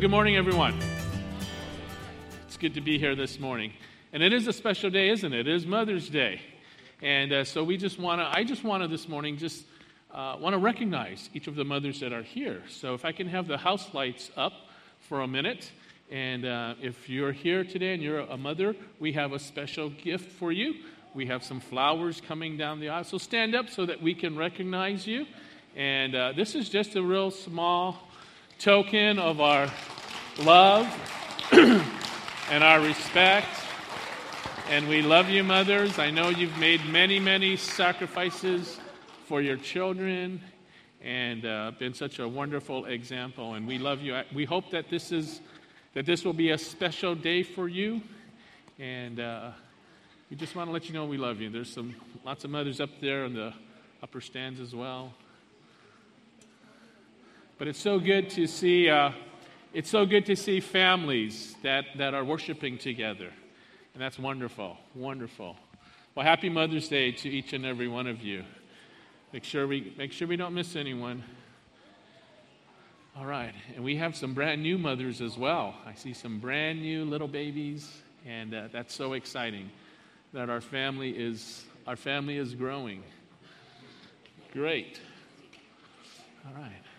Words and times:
Well, 0.00 0.08
good 0.08 0.12
morning, 0.12 0.36
everyone. 0.36 0.80
It's 2.46 2.56
good 2.56 2.72
to 2.72 2.80
be 2.80 2.98
here 2.98 3.14
this 3.14 3.38
morning. 3.38 3.74
And 4.14 4.22
it 4.22 4.32
is 4.32 4.46
a 4.46 4.52
special 4.54 4.88
day, 4.88 5.10
isn't 5.10 5.30
it? 5.30 5.46
It 5.46 5.54
is 5.54 5.66
Mother's 5.66 6.08
Day. 6.08 6.40
And 7.02 7.30
uh, 7.30 7.44
so 7.44 7.62
we 7.62 7.76
just 7.76 7.98
want 7.98 8.22
to, 8.22 8.26
I 8.26 8.42
just 8.42 8.64
want 8.64 8.82
to 8.82 8.88
this 8.88 9.10
morning 9.10 9.36
just 9.36 9.62
uh, 10.10 10.36
want 10.40 10.54
to 10.54 10.58
recognize 10.58 11.28
each 11.34 11.48
of 11.48 11.54
the 11.54 11.66
mothers 11.66 12.00
that 12.00 12.14
are 12.14 12.22
here. 12.22 12.62
So 12.70 12.94
if 12.94 13.04
I 13.04 13.12
can 13.12 13.28
have 13.28 13.46
the 13.46 13.58
house 13.58 13.92
lights 13.92 14.30
up 14.38 14.54
for 15.00 15.20
a 15.20 15.28
minute. 15.28 15.70
And 16.10 16.46
uh, 16.46 16.76
if 16.80 17.10
you're 17.10 17.32
here 17.32 17.62
today 17.62 17.92
and 17.92 18.02
you're 18.02 18.20
a 18.20 18.38
mother, 18.38 18.74
we 19.00 19.12
have 19.12 19.34
a 19.34 19.38
special 19.38 19.90
gift 19.90 20.32
for 20.32 20.50
you. 20.50 20.76
We 21.12 21.26
have 21.26 21.44
some 21.44 21.60
flowers 21.60 22.22
coming 22.26 22.56
down 22.56 22.80
the 22.80 22.88
aisle. 22.88 23.04
So 23.04 23.18
stand 23.18 23.54
up 23.54 23.68
so 23.68 23.84
that 23.84 24.00
we 24.00 24.14
can 24.14 24.34
recognize 24.34 25.06
you. 25.06 25.26
And 25.76 26.14
uh, 26.14 26.32
this 26.34 26.54
is 26.54 26.70
just 26.70 26.96
a 26.96 27.02
real 27.02 27.30
small 27.30 28.09
token 28.60 29.18
of 29.18 29.40
our 29.40 29.70
love 30.40 30.86
and 31.52 32.62
our 32.62 32.78
respect. 32.78 33.48
And 34.68 34.86
we 34.86 35.00
love 35.00 35.30
you, 35.30 35.42
mothers. 35.42 35.98
I 35.98 36.10
know 36.10 36.28
you've 36.28 36.58
made 36.58 36.84
many, 36.84 37.18
many 37.18 37.56
sacrifices 37.56 38.78
for 39.24 39.40
your 39.40 39.56
children 39.56 40.42
and 41.00 41.46
uh, 41.46 41.72
been 41.78 41.94
such 41.94 42.18
a 42.18 42.28
wonderful 42.28 42.84
example. 42.84 43.54
And 43.54 43.66
we 43.66 43.78
love 43.78 44.02
you. 44.02 44.20
We 44.34 44.44
hope 44.44 44.70
that 44.72 44.90
this 44.90 45.10
is 45.10 45.40
that 45.94 46.04
this 46.04 46.22
will 46.22 46.34
be 46.34 46.50
a 46.50 46.58
special 46.58 47.14
day 47.14 47.42
for 47.42 47.66
you. 47.66 48.02
And 48.78 49.20
uh, 49.20 49.52
we 50.28 50.36
just 50.36 50.54
want 50.54 50.68
to 50.68 50.72
let 50.72 50.86
you 50.86 50.92
know 50.92 51.06
we 51.06 51.16
love 51.16 51.40
you. 51.40 51.48
There's 51.48 51.72
some 51.72 51.94
lots 52.26 52.44
of 52.44 52.50
mothers 52.50 52.78
up 52.78 52.90
there 53.00 53.24
in 53.24 53.32
the 53.32 53.54
upper 54.02 54.20
stands 54.20 54.60
as 54.60 54.74
well. 54.74 55.14
But 57.60 57.68
it's 57.68 57.78
so 57.78 57.98
good 57.98 58.30
to 58.30 58.46
see. 58.46 58.88
Uh, 58.88 59.10
it's 59.74 59.90
so 59.90 60.06
good 60.06 60.24
to 60.24 60.34
see 60.34 60.60
families 60.60 61.54
that, 61.62 61.84
that 61.98 62.14
are 62.14 62.24
worshiping 62.24 62.78
together. 62.78 63.30
And 63.92 64.02
that's 64.02 64.18
wonderful. 64.18 64.78
Wonderful. 64.94 65.56
Well, 66.14 66.24
happy 66.24 66.48
Mother's 66.48 66.88
Day 66.88 67.12
to 67.12 67.28
each 67.28 67.52
and 67.52 67.66
every 67.66 67.86
one 67.86 68.06
of 68.06 68.22
you. 68.22 68.44
Make 69.34 69.44
sure 69.44 69.66
we, 69.66 69.92
make 69.98 70.10
sure 70.10 70.26
we 70.26 70.36
don't 70.36 70.54
miss 70.54 70.74
anyone. 70.74 71.22
All 73.14 73.26
right. 73.26 73.52
And 73.74 73.84
we 73.84 73.94
have 73.96 74.16
some 74.16 74.32
brand 74.32 74.62
new 74.62 74.78
mothers 74.78 75.20
as 75.20 75.36
well. 75.36 75.74
I 75.84 75.92
see 75.92 76.14
some 76.14 76.38
brand 76.38 76.80
new 76.80 77.04
little 77.04 77.28
babies, 77.28 77.92
and 78.24 78.54
uh, 78.54 78.68
that's 78.72 78.94
so 78.94 79.12
exciting 79.12 79.68
that 80.32 80.48
our 80.48 80.62
family 80.62 81.10
is 81.10 81.66
our 81.86 81.96
family 81.96 82.38
is 82.38 82.54
growing. 82.54 83.02
Great. 84.50 84.98
All 86.46 86.54
right. 86.54 86.89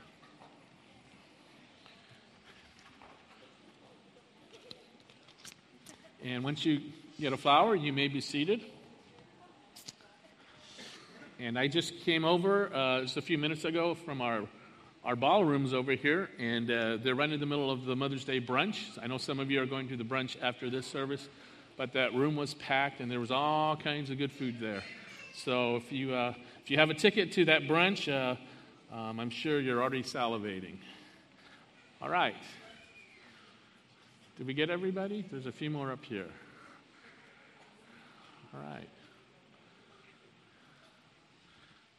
And 6.24 6.44
once 6.44 6.64
you 6.66 6.82
get 7.20 7.34
a 7.34 7.38
flower, 7.38 7.76
you 7.76 7.92
may 7.92 8.08
be 8.08 8.22
seated. 8.22 8.64
And 11.40 11.58
I 11.58 11.68
just 11.68 11.98
came 12.02 12.24
over 12.24 12.72
uh, 12.72 13.02
just 13.02 13.18
a 13.18 13.24
few 13.24 13.40
minutes 13.40 13.66
ago 13.66 13.96
from 13.96 14.22
our, 14.22 14.44
our 15.04 15.16
ballrooms 15.16 15.74
over 15.74 15.94
here, 15.94 16.30
and 16.38 16.70
uh, 16.70 16.98
they're 16.98 17.16
right 17.16 17.32
in 17.32 17.40
the 17.40 17.48
middle 17.48 17.72
of 17.72 17.86
the 17.86 17.96
Mother's 17.96 18.24
Day 18.24 18.40
brunch. 18.40 19.00
I 19.02 19.08
know 19.08 19.18
some 19.18 19.40
of 19.40 19.50
you 19.50 19.60
are 19.64 19.66
going 19.66 19.88
to 19.88 19.98
the 19.98 20.04
brunch 20.04 20.38
after 20.44 20.70
this 20.70 20.86
service, 20.86 21.28
but 21.76 21.94
that 21.94 22.14
room 22.14 22.36
was 22.36 22.54
packed, 22.54 23.00
and 23.00 23.10
there 23.10 23.20
was 23.20 23.32
all 23.32 23.76
kinds 23.76 24.12
of 24.12 24.20
good 24.20 24.32
food 24.32 24.60
there. 24.60 24.84
So 25.34 25.78
if 25.78 25.92
you, 25.92 26.14
uh, 26.14 26.36
if 26.64 26.70
you 26.70 26.78
have 26.78 26.92
a 26.92 26.94
ticket 26.94 27.32
to 27.32 27.46
that 27.46 27.64
brunch, 27.64 28.08
uh, 28.08 28.36
um, 28.96 29.20
I'm 29.20 29.32
sure 29.32 29.60
you're 29.60 29.82
already 29.82 30.04
salivating. 30.04 30.78
All 32.00 32.10
right. 32.10 32.36
Did 34.42 34.48
we 34.48 34.56
get 34.56 34.72
everybody? 34.72 35.24
There's 35.30 35.46
a 35.46 35.52
few 35.52 35.70
more 35.70 35.92
up 35.92 36.04
here. 36.04 36.26
All 38.52 38.60
right. 38.60 38.90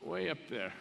Way 0.03 0.29
up 0.29 0.39
there. 0.51 0.73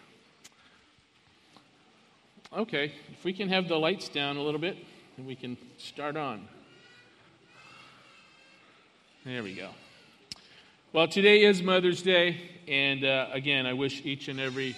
Okay, 2.51 2.91
if 3.11 3.23
we 3.23 3.31
can 3.31 3.47
have 3.49 3.67
the 3.67 3.77
lights 3.77 4.09
down 4.09 4.38
a 4.38 4.41
little 4.41 4.59
bit, 4.59 4.75
and 5.17 5.27
we 5.27 5.35
can 5.35 5.55
start 5.77 6.17
on. 6.17 6.47
There 9.23 9.43
we 9.43 9.53
go. 9.53 9.69
Well, 10.93 11.07
today 11.07 11.43
is 11.43 11.61
Mother's 11.61 12.01
Day, 12.01 12.41
and 12.67 13.05
uh, 13.05 13.28
again, 13.31 13.67
I 13.67 13.73
wish 13.73 14.03
each 14.03 14.29
and 14.29 14.39
every 14.39 14.75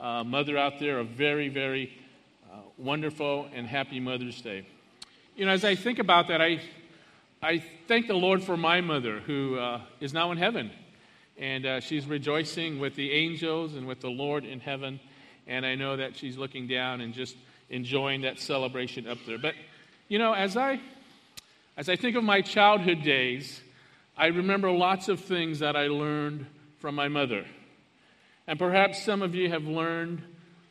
uh, 0.00 0.24
mother 0.24 0.56
out 0.56 0.80
there 0.80 0.98
a 0.98 1.04
very, 1.04 1.50
very 1.50 1.92
uh, 2.50 2.60
wonderful 2.78 3.48
and 3.52 3.66
happy 3.66 4.00
Mother's 4.00 4.40
Day. 4.40 4.64
You 5.34 5.46
know, 5.46 5.52
as 5.52 5.64
I 5.64 5.76
think 5.76 5.98
about 5.98 6.28
that, 6.28 6.42
I, 6.42 6.60
I 7.42 7.64
thank 7.88 8.06
the 8.06 8.14
Lord 8.14 8.42
for 8.42 8.54
my 8.54 8.82
mother 8.82 9.20
who 9.20 9.58
uh, 9.58 9.80
is 9.98 10.12
now 10.12 10.30
in 10.30 10.36
heaven. 10.36 10.70
And 11.38 11.64
uh, 11.64 11.80
she's 11.80 12.06
rejoicing 12.06 12.78
with 12.78 12.96
the 12.96 13.10
angels 13.12 13.74
and 13.74 13.86
with 13.86 14.02
the 14.02 14.10
Lord 14.10 14.44
in 14.44 14.60
heaven. 14.60 15.00
And 15.46 15.64
I 15.64 15.74
know 15.74 15.96
that 15.96 16.16
she's 16.16 16.36
looking 16.36 16.66
down 16.68 17.00
and 17.00 17.14
just 17.14 17.34
enjoying 17.70 18.20
that 18.20 18.40
celebration 18.40 19.08
up 19.08 19.16
there. 19.26 19.38
But, 19.38 19.54
you 20.06 20.18
know, 20.18 20.34
as 20.34 20.54
I, 20.54 20.80
as 21.78 21.88
I 21.88 21.96
think 21.96 22.14
of 22.14 22.24
my 22.24 22.42
childhood 22.42 23.02
days, 23.02 23.62
I 24.18 24.26
remember 24.26 24.70
lots 24.70 25.08
of 25.08 25.18
things 25.18 25.60
that 25.60 25.76
I 25.76 25.86
learned 25.86 26.44
from 26.78 26.94
my 26.94 27.08
mother. 27.08 27.46
And 28.46 28.58
perhaps 28.58 29.02
some 29.02 29.22
of 29.22 29.34
you 29.34 29.48
have 29.48 29.64
learned 29.64 30.22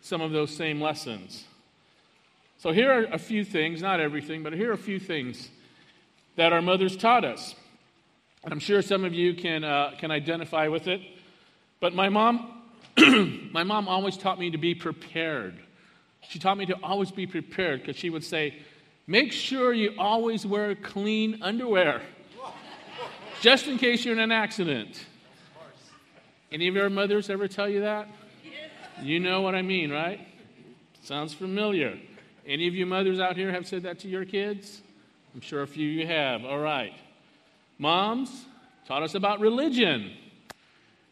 some 0.02 0.22
of 0.22 0.32
those 0.32 0.56
same 0.56 0.80
lessons. 0.80 1.46
So, 2.62 2.72
here 2.72 2.92
are 2.92 3.06
a 3.12 3.18
few 3.18 3.44
things, 3.44 3.82
not 3.82 4.00
everything, 4.00 4.44
but 4.44 4.54
here 4.54 4.70
are 4.70 4.74
a 4.74 4.78
few 4.78 5.00
things 5.00 5.50
that 6.36 6.54
our 6.54 6.62
mothers 6.62 6.96
taught 6.96 7.26
us. 7.26 7.56
I'm 8.44 8.60
sure 8.60 8.84
some 8.84 9.04
of 9.04 9.16
you 9.16 9.34
can, 9.34 9.64
uh, 9.64 9.96
can 9.98 10.12
identify 10.12 10.68
with 10.68 10.86
it. 10.86 11.02
But 11.80 11.96
my 11.96 12.10
mom, 12.10 12.62
my 13.52 13.64
mom 13.64 13.88
always 13.88 14.16
taught 14.16 14.38
me 14.38 14.52
to 14.52 14.60
be 14.60 14.76
prepared. 14.76 15.56
She 16.30 16.38
taught 16.38 16.56
me 16.56 16.68
to 16.68 16.76
always 16.84 17.10
be 17.10 17.26
prepared 17.26 17.82
because 17.82 17.96
she 17.96 18.12
would 18.12 18.24
say, 18.24 18.60
Make 19.08 19.32
sure 19.32 19.74
you 19.74 19.96
always 19.98 20.46
wear 20.46 20.76
clean 20.76 21.42
underwear, 21.42 22.04
just 23.42 23.66
in 23.66 23.80
case 23.80 24.06
you're 24.06 24.14
in 24.14 24.20
an 24.20 24.32
accident. 24.32 25.04
Any 26.52 26.68
of 26.68 26.76
your 26.76 26.92
mothers 26.92 27.28
ever 27.32 27.48
tell 27.48 27.68
you 27.68 27.80
that? 27.80 28.08
You 29.02 29.20
know 29.20 29.42
what 29.42 29.56
I 29.56 29.64
mean, 29.64 29.90
right? 29.90 30.28
Sounds 31.02 31.34
familiar. 31.34 31.98
Any 32.46 32.68
of 32.68 32.76
you 32.76 32.86
mothers 32.86 33.20
out 33.20 33.38
here 33.38 33.52
have 33.52 33.68
said 33.68 33.84
that 33.84 34.00
to 34.00 34.08
your 34.08 34.26
kids? 34.26 34.82
I'm 35.34 35.42
sure 35.42 35.62
a 35.62 35.68
few 35.68 35.90
of 35.90 35.96
you 35.96 36.08
have. 36.08 36.44
All 36.44 36.60
right. 36.60 36.94
Moms 37.78 38.46
taught 38.88 39.04
us 39.04 39.16
about 39.16 39.40
religion. 39.40 40.12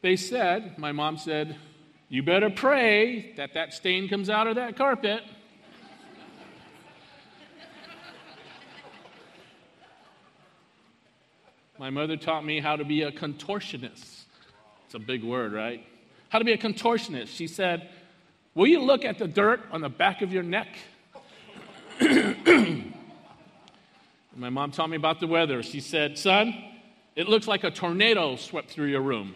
They 0.01 0.15
said, 0.15 0.77
my 0.77 0.91
mom 0.91 1.17
said, 1.17 1.55
you 2.09 2.23
better 2.23 2.49
pray 2.49 3.33
that 3.37 3.53
that 3.53 3.73
stain 3.73 4.09
comes 4.09 4.29
out 4.29 4.47
of 4.47 4.55
that 4.55 4.75
carpet. 4.75 5.21
My 11.77 11.91
mother 11.91 12.17
taught 12.17 12.43
me 12.43 12.59
how 12.59 12.75
to 12.75 12.83
be 12.83 13.03
a 13.03 13.11
contortionist. 13.11 14.23
It's 14.85 14.95
a 14.95 14.99
big 14.99 15.23
word, 15.23 15.53
right? 15.53 15.85
How 16.27 16.39
to 16.39 16.45
be 16.45 16.51
a 16.51 16.57
contortionist. 16.57 17.27
She 17.29 17.47
said, 17.47 17.89
Will 18.53 18.67
you 18.67 18.81
look 18.81 19.05
at 19.05 19.17
the 19.17 19.27
dirt 19.27 19.61
on 19.71 19.79
the 19.81 19.89
back 19.89 20.21
of 20.21 20.33
your 20.33 20.43
neck? 20.43 20.67
My 24.35 24.49
mom 24.49 24.71
taught 24.71 24.89
me 24.89 24.95
about 24.95 25.19
the 25.19 25.27
weather. 25.27 25.61
She 25.63 25.81
said, 25.81 26.17
Son, 26.17 26.53
it 27.15 27.27
looks 27.27 27.47
like 27.47 27.63
a 27.63 27.71
tornado 27.71 28.35
swept 28.37 28.69
through 28.69 28.87
your 28.87 29.01
room. 29.01 29.35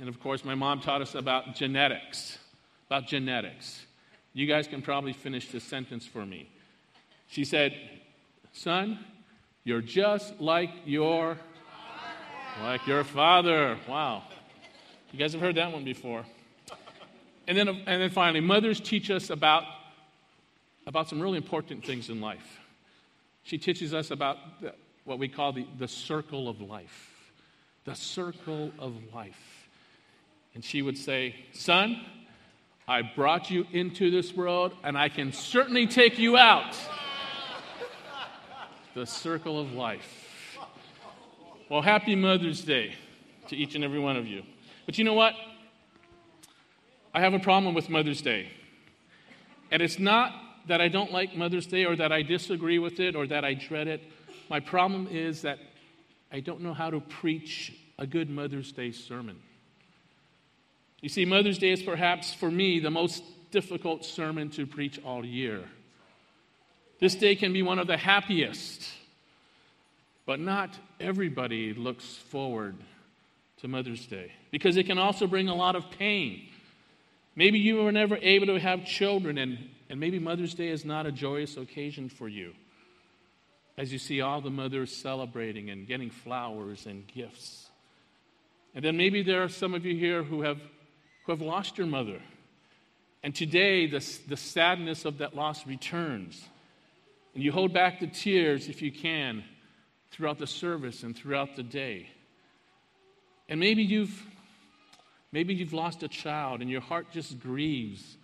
And 0.00 0.08
of 0.08 0.18
course, 0.18 0.44
my 0.44 0.54
mom 0.54 0.80
taught 0.80 1.02
us 1.02 1.14
about 1.14 1.54
genetics. 1.54 2.38
About 2.86 3.06
genetics. 3.06 3.84
You 4.32 4.46
guys 4.46 4.66
can 4.66 4.82
probably 4.82 5.12
finish 5.12 5.48
this 5.50 5.62
sentence 5.62 6.06
for 6.06 6.24
me. 6.24 6.48
She 7.28 7.44
said, 7.44 7.76
Son, 8.52 8.98
you're 9.62 9.82
just 9.82 10.40
like 10.40 10.70
your 10.86 11.38
like 12.62 12.86
your 12.86 13.04
father. 13.04 13.78
Wow. 13.88 14.24
You 15.12 15.18
guys 15.18 15.32
have 15.32 15.40
heard 15.40 15.56
that 15.56 15.72
one 15.72 15.84
before. 15.84 16.24
And 17.46 17.56
then, 17.56 17.68
and 17.68 18.02
then 18.02 18.10
finally, 18.10 18.40
mothers 18.40 18.80
teach 18.80 19.10
us 19.10 19.30
about 19.30 19.64
about 20.90 21.08
some 21.08 21.20
really 21.20 21.36
important 21.36 21.84
things 21.84 22.10
in 22.10 22.20
life. 22.20 22.58
She 23.44 23.58
teaches 23.58 23.94
us 23.94 24.10
about 24.10 24.38
the, 24.60 24.74
what 25.04 25.20
we 25.20 25.28
call 25.28 25.52
the, 25.52 25.64
the 25.78 25.86
circle 25.86 26.48
of 26.48 26.60
life. 26.60 27.30
The 27.84 27.94
circle 27.94 28.72
of 28.76 28.96
life. 29.14 29.68
And 30.56 30.64
she 30.64 30.82
would 30.82 30.98
say, 30.98 31.36
Son, 31.52 32.00
I 32.88 33.02
brought 33.02 33.52
you 33.52 33.68
into 33.70 34.10
this 34.10 34.34
world, 34.34 34.74
and 34.82 34.98
I 34.98 35.08
can 35.08 35.32
certainly 35.32 35.86
take 35.86 36.18
you 36.18 36.36
out. 36.36 36.74
the 38.94 39.06
circle 39.06 39.60
of 39.60 39.72
life. 39.72 40.58
Well, 41.68 41.82
happy 41.82 42.16
Mother's 42.16 42.62
Day 42.62 42.94
to 43.46 43.56
each 43.56 43.76
and 43.76 43.84
every 43.84 44.00
one 44.00 44.16
of 44.16 44.26
you. 44.26 44.42
But 44.86 44.98
you 44.98 45.04
know 45.04 45.14
what? 45.14 45.34
I 47.14 47.20
have 47.20 47.32
a 47.32 47.38
problem 47.38 47.74
with 47.74 47.88
Mother's 47.88 48.22
Day. 48.22 48.48
And 49.70 49.80
it's 49.80 50.00
not 50.00 50.49
that 50.66 50.80
I 50.80 50.88
don't 50.88 51.12
like 51.12 51.36
Mother's 51.36 51.66
Day 51.66 51.84
or 51.84 51.96
that 51.96 52.12
I 52.12 52.22
disagree 52.22 52.78
with 52.78 53.00
it 53.00 53.16
or 53.16 53.26
that 53.26 53.44
I 53.44 53.54
dread 53.54 53.88
it. 53.88 54.02
My 54.48 54.60
problem 54.60 55.08
is 55.10 55.42
that 55.42 55.58
I 56.32 56.40
don't 56.40 56.60
know 56.60 56.74
how 56.74 56.90
to 56.90 57.00
preach 57.00 57.72
a 57.98 58.06
good 58.06 58.30
Mother's 58.30 58.72
Day 58.72 58.92
sermon. 58.92 59.36
You 61.00 61.08
see, 61.08 61.24
Mother's 61.24 61.58
Day 61.58 61.70
is 61.70 61.82
perhaps 61.82 62.34
for 62.34 62.50
me 62.50 62.78
the 62.78 62.90
most 62.90 63.22
difficult 63.50 64.04
sermon 64.04 64.50
to 64.50 64.66
preach 64.66 65.00
all 65.04 65.24
year. 65.24 65.64
This 67.00 67.14
day 67.14 67.34
can 67.34 67.52
be 67.52 67.62
one 67.62 67.78
of 67.78 67.86
the 67.86 67.96
happiest, 67.96 68.86
but 70.26 70.38
not 70.38 70.70
everybody 71.00 71.72
looks 71.72 72.04
forward 72.04 72.76
to 73.60 73.68
Mother's 73.68 74.06
Day 74.06 74.32
because 74.50 74.76
it 74.76 74.84
can 74.84 74.98
also 74.98 75.26
bring 75.26 75.48
a 75.48 75.54
lot 75.54 75.76
of 75.76 75.90
pain. 75.92 76.48
Maybe 77.34 77.58
you 77.58 77.76
were 77.76 77.92
never 77.92 78.18
able 78.20 78.46
to 78.46 78.58
have 78.58 78.84
children, 78.84 79.38
and, 79.38 79.70
and 79.90 79.98
maybe 79.98 80.20
Mother's 80.20 80.54
Day 80.54 80.68
is 80.68 80.84
not 80.84 81.04
a 81.04 81.12
joyous 81.12 81.56
occasion 81.56 82.08
for 82.08 82.28
you 82.28 82.52
as 83.76 83.92
you 83.92 83.98
see 83.98 84.20
all 84.20 84.40
the 84.40 84.50
mothers 84.50 84.94
celebrating 84.94 85.68
and 85.68 85.86
getting 85.86 86.10
flowers 86.10 86.86
and 86.86 87.06
gifts. 87.08 87.68
And 88.72 88.84
then 88.84 88.96
maybe 88.96 89.22
there 89.22 89.42
are 89.42 89.48
some 89.48 89.74
of 89.74 89.84
you 89.84 89.96
here 89.96 90.22
who 90.22 90.42
have, 90.42 90.60
who 91.26 91.32
have 91.32 91.40
lost 91.40 91.76
your 91.76 91.88
mother. 91.88 92.20
And 93.24 93.34
today, 93.34 93.86
the, 93.86 94.06
the 94.28 94.36
sadness 94.36 95.04
of 95.04 95.18
that 95.18 95.34
loss 95.34 95.66
returns. 95.66 96.40
And 97.34 97.42
you 97.42 97.50
hold 97.50 97.72
back 97.72 97.98
the 97.98 98.06
tears 98.06 98.68
if 98.68 98.82
you 98.82 98.92
can 98.92 99.42
throughout 100.12 100.38
the 100.38 100.46
service 100.46 101.02
and 101.02 101.16
throughout 101.16 101.56
the 101.56 101.62
day. 101.64 102.08
And 103.48 103.58
maybe 103.58 103.82
you've 103.82 104.24
maybe 105.32 105.54
you've 105.54 105.72
lost 105.72 106.04
a 106.04 106.08
child 106.08 106.60
and 106.60 106.70
your 106.70 106.80
heart 106.80 107.10
just 107.12 107.40
grieves 107.40 108.16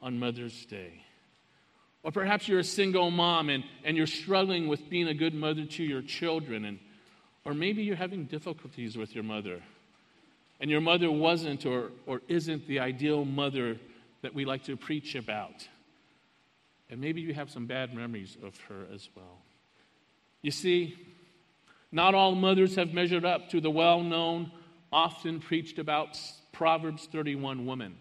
on 0.00 0.18
Mother's 0.18 0.66
Day. 0.66 1.04
Or 2.02 2.10
perhaps 2.10 2.48
you're 2.48 2.58
a 2.58 2.64
single 2.64 3.10
mom 3.10 3.48
and, 3.48 3.64
and 3.84 3.96
you're 3.96 4.06
struggling 4.06 4.68
with 4.68 4.90
being 4.90 5.08
a 5.08 5.14
good 5.14 5.34
mother 5.34 5.64
to 5.64 5.84
your 5.84 6.02
children. 6.02 6.64
And, 6.64 6.78
or 7.44 7.54
maybe 7.54 7.84
you're 7.84 7.96
having 7.96 8.24
difficulties 8.24 8.96
with 8.96 9.14
your 9.14 9.24
mother. 9.24 9.62
And 10.60 10.70
your 10.70 10.80
mother 10.80 11.10
wasn't 11.10 11.64
or, 11.64 11.90
or 12.06 12.20
isn't 12.28 12.66
the 12.66 12.80
ideal 12.80 13.24
mother 13.24 13.78
that 14.22 14.34
we 14.34 14.44
like 14.44 14.64
to 14.64 14.76
preach 14.76 15.14
about. 15.14 15.68
And 16.90 17.00
maybe 17.00 17.20
you 17.20 17.34
have 17.34 17.50
some 17.50 17.66
bad 17.66 17.94
memories 17.94 18.36
of 18.44 18.58
her 18.68 18.86
as 18.92 19.08
well. 19.16 19.38
You 20.42 20.50
see, 20.50 20.96
not 21.92 22.14
all 22.14 22.34
mothers 22.34 22.76
have 22.76 22.92
measured 22.92 23.24
up 23.24 23.50
to 23.50 23.60
the 23.60 23.70
well 23.70 24.02
known, 24.02 24.50
often 24.92 25.40
preached 25.40 25.78
about 25.78 26.18
Proverbs 26.52 27.08
31 27.10 27.64
woman. 27.64 27.96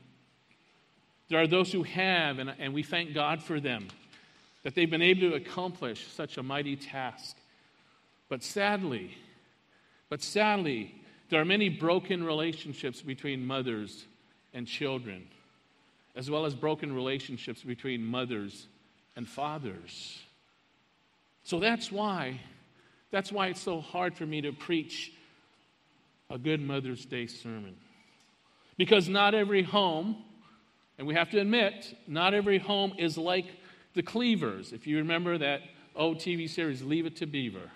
There 1.32 1.40
are 1.40 1.48
those 1.48 1.72
who 1.72 1.84
have, 1.84 2.40
and, 2.40 2.54
and 2.60 2.74
we 2.74 2.84
thank 2.84 3.14
God 3.14 3.42
for 3.42 3.62
them, 3.62 3.88
that 4.64 4.76
they've 4.76 4.92
been 4.92 5.02
able 5.02 5.30
to 5.30 5.36
accomplish 5.36 6.06
such 6.08 6.38
a 6.38 6.44
mighty 6.44 6.76
task. 6.76 7.38
But 8.28 8.44
sadly, 8.44 9.16
but 10.10 10.22
sadly, 10.22 10.94
there 11.30 11.40
are 11.40 11.46
many 11.46 11.70
broken 11.70 12.22
relationships 12.22 13.02
between 13.02 13.48
mothers 13.48 14.04
and 14.54 14.68
children, 14.68 15.26
as 16.18 16.30
well 16.30 16.46
as 16.46 16.54
broken 16.54 16.94
relationships 16.94 17.64
between 17.64 18.04
mothers 18.04 18.68
and 19.16 19.26
fathers. 19.26 20.20
So 21.46 21.62
that's 21.62 21.94
why, 21.94 22.42
that's 23.10 23.32
why 23.32 23.48
it's 23.48 23.62
so 23.62 23.80
hard 23.80 24.18
for 24.18 24.26
me 24.26 24.42
to 24.42 24.52
preach 24.52 25.14
a 26.30 26.38
good 26.38 26.60
Mother's 26.60 27.06
Day 27.06 27.28
sermon. 27.28 27.78
Because 28.76 29.08
not 29.08 29.34
every 29.34 29.64
home, 29.64 30.18
and 31.02 31.08
we 31.08 31.16
have 31.16 31.32
to 31.32 31.40
admit, 31.40 31.98
not 32.06 32.36
every 32.36 32.60
home 32.60 32.94
is 32.96 33.18
like 33.18 33.48
the 33.96 34.04
Cleavers. 34.04 34.72
If 34.72 34.86
you 34.86 34.98
remember 34.98 35.36
that 35.40 35.62
old 35.96 36.18
TV 36.18 36.48
series, 36.48 36.84
Leave 36.84 37.08
It 37.08 37.16
to 37.16 37.26
Beaver, 37.26 37.72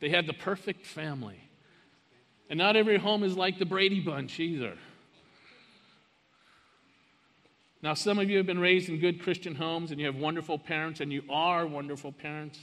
they 0.00 0.10
had 0.10 0.26
the 0.26 0.34
perfect 0.34 0.84
family. 0.84 1.40
And 2.50 2.58
not 2.58 2.76
every 2.76 2.98
home 2.98 3.24
is 3.24 3.38
like 3.38 3.58
the 3.58 3.64
Brady 3.64 4.00
Bunch 4.00 4.38
either. 4.38 4.74
Now, 7.80 7.94
some 7.94 8.18
of 8.18 8.28
you 8.28 8.36
have 8.36 8.44
been 8.44 8.60
raised 8.60 8.90
in 8.90 8.98
good 8.98 9.22
Christian 9.22 9.54
homes 9.54 9.90
and 9.90 9.98
you 9.98 10.04
have 10.04 10.16
wonderful 10.16 10.58
parents, 10.58 11.00
and 11.00 11.10
you 11.10 11.22
are 11.30 11.66
wonderful 11.66 12.12
parents. 12.12 12.58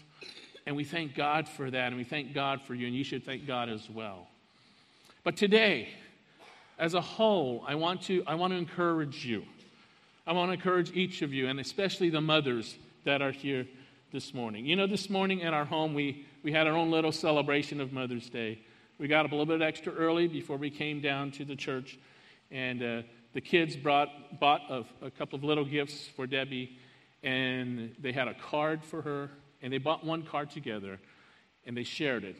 And 0.68 0.76
we 0.76 0.84
thank 0.84 1.16
God 1.16 1.48
for 1.48 1.72
that, 1.72 1.88
and 1.88 1.98
we 1.98 2.04
thank 2.04 2.36
God 2.36 2.62
for 2.62 2.76
you, 2.76 2.86
and 2.86 2.96
you 2.96 3.04
should 3.04 3.26
thank 3.26 3.48
God 3.48 3.70
as 3.70 3.90
well. 3.90 4.28
But 5.24 5.36
today, 5.36 5.90
as 6.78 6.94
a 6.94 7.02
whole, 7.02 7.64
I 7.68 7.74
want 7.74 8.04
to, 8.04 8.24
I 8.28 8.36
want 8.36 8.54
to 8.54 8.58
encourage 8.58 9.26
you. 9.26 9.46
I 10.30 10.32
want 10.34 10.50
to 10.50 10.54
encourage 10.54 10.96
each 10.96 11.24
of 11.24 11.34
you, 11.34 11.48
and 11.48 11.60
especially 11.60 12.12
the 12.12 12.22
mothers 12.22 12.78
that 13.04 13.20
are 13.20 13.32
here 13.32 13.66
this 14.12 14.32
morning. 14.32 14.64
You 14.64 14.76
know, 14.76 14.86
this 14.86 15.10
morning 15.10 15.42
at 15.42 15.56
our 15.56 15.66
home, 15.66 15.96
we, 15.96 16.24
we 16.44 16.52
had 16.52 16.68
our 16.68 16.76
own 16.76 16.92
little 16.92 17.12
celebration 17.12 17.82
of 17.82 17.92
Mother's 17.92 18.30
Day. 18.30 18.60
We 19.00 19.08
got 19.08 19.26
up 19.26 19.32
a 19.32 19.36
little 19.36 19.48
bit 19.48 19.64
extra 19.64 19.92
early 19.92 20.28
before 20.28 20.58
we 20.58 20.70
came 20.70 21.02
down 21.02 21.32
to 21.32 21.46
the 21.46 21.56
church, 21.56 21.98
and 22.52 22.84
uh, 22.84 23.02
the 23.34 23.42
kids 23.42 23.76
brought, 23.76 24.40
bought 24.40 24.62
a, 24.70 24.86
a 25.04 25.10
couple 25.10 25.36
of 25.36 25.44
little 25.44 25.66
gifts 25.66 26.08
for 26.16 26.28
Debbie, 26.28 26.78
and 27.24 27.96
they 28.00 28.12
had 28.12 28.28
a 28.28 28.36
card 28.36 28.84
for 28.84 29.02
her, 29.02 29.32
and 29.64 29.74
they 29.74 29.80
bought 29.80 30.06
one 30.06 30.22
card 30.22 30.52
together, 30.52 31.00
and 31.66 31.76
they 31.76 31.84
shared 31.84 32.24
it. 32.24 32.36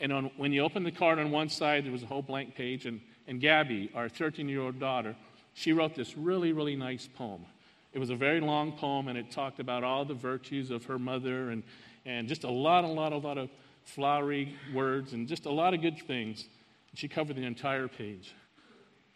And 0.00 0.14
on, 0.14 0.30
when 0.38 0.54
you 0.54 0.62
open 0.62 0.82
the 0.82 0.90
card 0.90 1.18
on 1.18 1.30
one 1.30 1.50
side, 1.50 1.84
there 1.84 1.92
was 1.92 2.04
a 2.04 2.06
whole 2.06 2.22
blank 2.22 2.54
page, 2.54 2.86
and, 2.86 3.02
and 3.26 3.38
Gabby, 3.38 3.90
our 3.94 4.08
13 4.08 4.48
year 4.48 4.62
old 4.62 4.80
daughter, 4.80 5.14
she 5.54 5.72
wrote 5.72 5.94
this 5.94 6.16
really, 6.16 6.52
really 6.52 6.76
nice 6.76 7.08
poem. 7.14 7.44
It 7.92 7.98
was 7.98 8.10
a 8.10 8.16
very 8.16 8.40
long 8.40 8.72
poem, 8.72 9.08
and 9.08 9.18
it 9.18 9.30
talked 9.30 9.60
about 9.60 9.84
all 9.84 10.04
the 10.04 10.14
virtues 10.14 10.70
of 10.70 10.84
her 10.86 10.98
mother 10.98 11.50
and, 11.50 11.62
and 12.06 12.26
just 12.26 12.44
a 12.44 12.50
lot, 12.50 12.84
a 12.84 12.88
lot, 12.88 13.12
a 13.12 13.18
lot 13.18 13.38
of 13.38 13.50
flowery 13.84 14.56
words 14.72 15.12
and 15.12 15.28
just 15.28 15.46
a 15.46 15.50
lot 15.50 15.74
of 15.74 15.82
good 15.82 15.98
things. 16.06 16.46
She 16.94 17.08
covered 17.08 17.36
the 17.36 17.44
entire 17.44 17.88
page. 17.88 18.34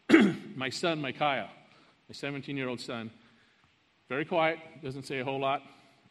my 0.56 0.70
son, 0.70 1.00
Micaiah, 1.00 1.50
my 2.08 2.12
17 2.12 2.56
year 2.56 2.68
old 2.68 2.80
son, 2.80 3.10
very 4.08 4.24
quiet, 4.24 4.58
doesn't 4.82 5.04
say 5.04 5.18
a 5.18 5.24
whole 5.24 5.40
lot. 5.40 5.62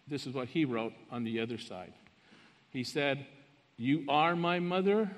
This 0.08 0.28
is 0.28 0.34
what 0.34 0.48
he 0.48 0.66
wrote 0.66 0.94
on 1.12 1.24
the 1.24 1.40
other 1.40 1.58
side. 1.58 1.94
He 2.70 2.84
said, 2.84 3.26
You 3.78 4.04
are 4.10 4.36
my 4.36 4.60
mother, 4.60 5.10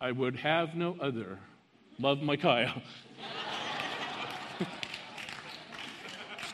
I 0.00 0.12
would 0.12 0.36
have 0.36 0.74
no 0.74 0.96
other. 1.00 1.38
Love 1.98 2.22
Micaiah. 2.22 2.80
Just 4.58 4.70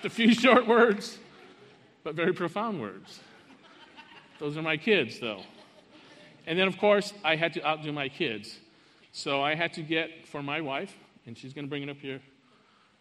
a 0.06 0.10
few 0.10 0.32
short 0.44 0.66
words, 0.66 1.18
but 2.04 2.14
very 2.14 2.32
profound 2.32 2.80
words. 2.80 3.20
Those 4.38 4.56
are 4.56 4.62
my 4.62 4.76
kids, 4.76 5.18
though. 5.18 5.42
And 6.46 6.58
then, 6.58 6.68
of 6.68 6.78
course, 6.78 7.12
I 7.24 7.36
had 7.36 7.54
to 7.54 7.66
outdo 7.66 7.92
my 7.92 8.08
kids. 8.08 8.58
So 9.12 9.42
I 9.42 9.54
had 9.54 9.72
to 9.74 9.82
get 9.82 10.26
for 10.26 10.42
my 10.42 10.60
wife 10.60 10.94
and 11.26 11.36
she's 11.36 11.52
going 11.52 11.64
to 11.64 11.68
bring 11.68 11.82
it 11.82 11.88
up 11.88 11.96
here. 11.98 12.20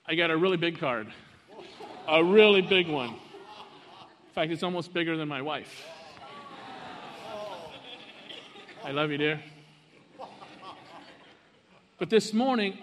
I 0.08 0.16
got 0.16 0.32
a 0.32 0.38
really 0.38 0.58
big 0.58 0.80
card, 0.80 1.08
a 2.08 2.24
really 2.24 2.62
big 2.62 2.88
one. 2.88 3.10
In 3.10 4.34
fact, 4.34 4.52
it's 4.52 4.64
almost 4.64 4.94
bigger 4.94 5.16
than 5.16 5.28
my 5.28 5.42
wife. 5.42 5.86
I 8.84 8.92
love 8.92 9.12
you, 9.12 9.18
dear. 9.18 9.42
But 11.98 12.10
this 12.10 12.34
morning, 12.34 12.78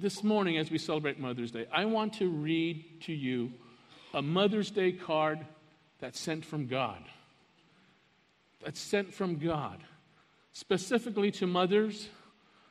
this 0.00 0.24
morning, 0.24 0.58
as 0.58 0.70
we 0.70 0.78
celebrate 0.78 1.18
Mother's 1.20 1.50
Day, 1.50 1.66
I 1.72 1.84
want 1.84 2.14
to 2.14 2.28
read 2.28 3.02
to 3.02 3.12
you 3.12 3.52
a 4.12 4.20
Mother's 4.20 4.70
Day 4.70 4.92
card 4.92 5.38
that's 6.00 6.18
sent 6.18 6.44
from 6.44 6.66
God. 6.66 7.02
That's 8.64 8.80
sent 8.80 9.14
from 9.14 9.36
God, 9.36 9.82
specifically 10.52 11.30
to 11.32 11.46
mothers 11.46 12.08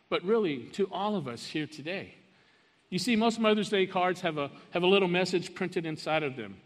but 0.10 0.24
really 0.24 0.66
to 0.74 0.88
all 0.92 1.16
of 1.16 1.28
us 1.28 1.44
here 1.44 1.66
today. 1.66 2.14
You 2.92 3.00
see, 3.00 3.16
most 3.16 3.40
Mother's 3.40 3.70
Day 3.70 3.88
cards 3.88 4.22
have 4.22 4.38
a, 4.38 4.52
have 4.70 4.84
a 4.84 4.88
little 4.88 5.08
message 5.08 5.56
printed 5.56 5.88
inside 5.88 6.22
of 6.22 6.36
them. 6.36 6.58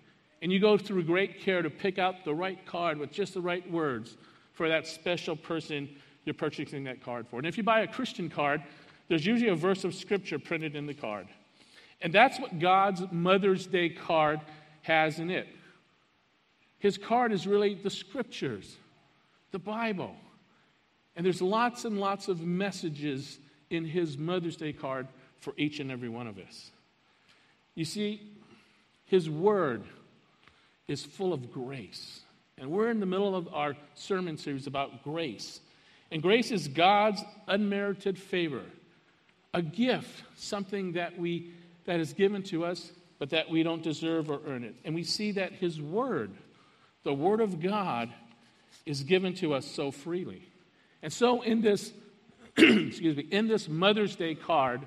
And 0.42 0.52
you 0.52 0.60
go 0.60 0.78
through 0.78 1.04
great 1.04 1.40
care 1.40 1.62
to 1.62 1.70
pick 1.70 1.98
out 1.98 2.26
the 2.26 2.36
right 2.36 2.64
card 2.66 2.98
with 2.98 3.12
just 3.12 3.34
the 3.34 3.42
right 3.42 3.70
words 3.72 4.18
for 4.54 4.68
that 4.68 4.86
special 4.86 5.36
person 5.38 5.88
you're 6.26 6.34
purchasing 6.34 6.84
that 6.84 7.02
card 7.02 7.26
for. 7.28 7.38
And 7.38 7.48
if 7.48 7.58
you 7.58 7.64
buy 7.64 7.82
a 7.82 7.88
Christian 7.88 8.30
card, 8.30 8.62
there's 9.08 9.26
usually 9.26 9.50
a 9.50 9.56
verse 9.56 9.84
of 9.84 9.94
scripture 9.94 10.40
printed 10.40 10.76
in 10.76 10.86
the 10.86 10.94
card. 10.94 11.28
And 12.02 12.14
that's 12.14 12.40
what 12.40 12.60
God's 12.60 13.04
Mother's 13.12 13.66
Day 13.66 13.90
card 13.90 14.40
has 14.84 15.20
in 15.20 15.30
it. 15.30 15.48
His 16.80 16.98
card 16.98 17.32
is 17.32 17.48
really 17.48 17.74
the 17.74 17.90
scriptures, 17.90 18.76
the 19.52 19.60
Bible. 19.60 20.16
And 21.16 21.26
there's 21.26 21.42
lots 21.42 21.86
and 21.86 22.00
lots 22.00 22.28
of 22.28 22.42
messages 22.42 23.40
in 23.70 23.84
his 23.86 24.18
Mother's 24.18 24.56
Day 24.56 24.74
card 24.74 25.08
for 25.40 25.54
each 25.58 25.80
and 25.80 25.92
every 25.92 26.10
one 26.10 26.28
of 26.28 26.38
us. 26.38 26.72
You 27.74 27.86
see, 27.86 28.22
his 29.06 29.30
word 29.30 29.84
is 30.88 31.04
full 31.04 31.34
of 31.34 31.52
grace. 31.52 32.22
And 32.58 32.72
we're 32.72 32.90
in 32.90 33.00
the 33.00 33.06
middle 33.06 33.36
of 33.36 33.54
our 33.54 33.76
sermon 33.96 34.38
series 34.38 34.68
about 34.68 35.04
grace. 35.04 35.60
And 36.12 36.22
grace 36.22 36.52
is 36.52 36.68
God's 36.68 37.24
unmerited 37.48 38.18
favor, 38.18 38.64
a 39.54 39.62
gift, 39.62 40.24
something 40.36 40.94
that 40.94 41.18
we 41.18 41.52
that 41.86 42.00
is 42.00 42.14
given 42.14 42.44
to 42.44 42.66
us 42.66 42.92
but 43.20 43.32
that 43.32 43.50
we 43.50 43.64
don't 43.64 43.84
deserve 43.84 44.30
or 44.30 44.42
earn 44.46 44.64
it. 44.64 44.76
And 44.86 44.94
we 44.94 45.04
see 45.04 45.32
that 45.34 45.54
His 45.54 45.82
Word, 45.82 46.32
the 47.04 47.14
Word 47.14 47.42
of 47.42 47.62
God, 47.62 48.10
is 48.86 49.04
given 49.04 49.34
to 49.36 49.54
us 49.54 49.66
so 49.66 49.92
freely. 49.92 50.48
And 51.02 51.12
so 51.12 51.42
in 51.42 51.62
this, 51.62 51.94
excuse 52.58 53.18
me, 53.18 53.28
in 53.32 53.48
this 53.48 53.68
Mother's 53.68 54.16
Day 54.16 54.36
card 54.36 54.82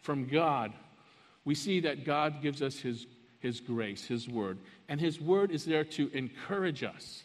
from 0.00 0.26
God, 0.26 0.72
we 1.44 1.54
see 1.54 1.80
that 1.80 2.04
God 2.04 2.42
gives 2.42 2.60
us 2.60 2.78
His, 2.78 3.06
His 3.40 3.60
grace, 3.60 4.04
His 4.04 4.28
Word. 4.28 4.58
And 4.88 5.00
His 5.00 5.20
Word 5.20 5.50
is 5.50 5.64
there 5.64 5.84
to 5.84 6.10
encourage 6.12 6.82
us, 6.82 7.22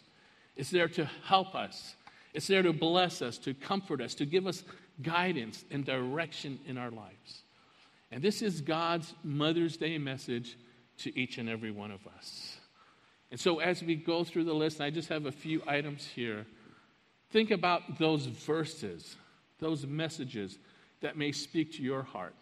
it's 0.56 0.70
there 0.70 0.88
to 0.88 1.08
help 1.24 1.54
us, 1.54 1.96
it's 2.34 2.46
there 2.46 2.62
to 2.62 2.72
bless 2.72 3.20
us, 3.20 3.36
to 3.38 3.52
comfort 3.52 4.00
us, 4.00 4.14
to 4.14 4.26
give 4.26 4.46
us 4.46 4.62
guidance 5.00 5.64
and 5.70 5.84
direction 5.84 6.58
in 6.66 6.76
our 6.76 6.90
lives. 6.90 7.42
And 8.10 8.22
this 8.22 8.42
is 8.42 8.60
God's 8.60 9.14
Mother's 9.24 9.76
Day 9.76 9.96
message 9.98 10.58
to 10.98 11.18
each 11.18 11.38
and 11.38 11.48
every 11.48 11.70
one 11.70 11.90
of 11.90 12.06
us. 12.06 12.58
And 13.30 13.40
so, 13.40 13.60
as 13.60 13.82
we 13.82 13.96
go 13.96 14.24
through 14.24 14.44
the 14.44 14.54
list, 14.54 14.80
I 14.80 14.90
just 14.90 15.08
have 15.08 15.24
a 15.24 15.32
few 15.32 15.62
items 15.66 16.06
here. 16.06 16.44
Think 17.30 17.50
about 17.50 17.98
those 17.98 18.26
verses, 18.26 19.16
those 19.58 19.86
messages 19.86 20.58
that 21.00 21.16
may 21.16 21.32
speak 21.32 21.72
to 21.74 21.82
your 21.82 22.02
heart. 22.02 22.34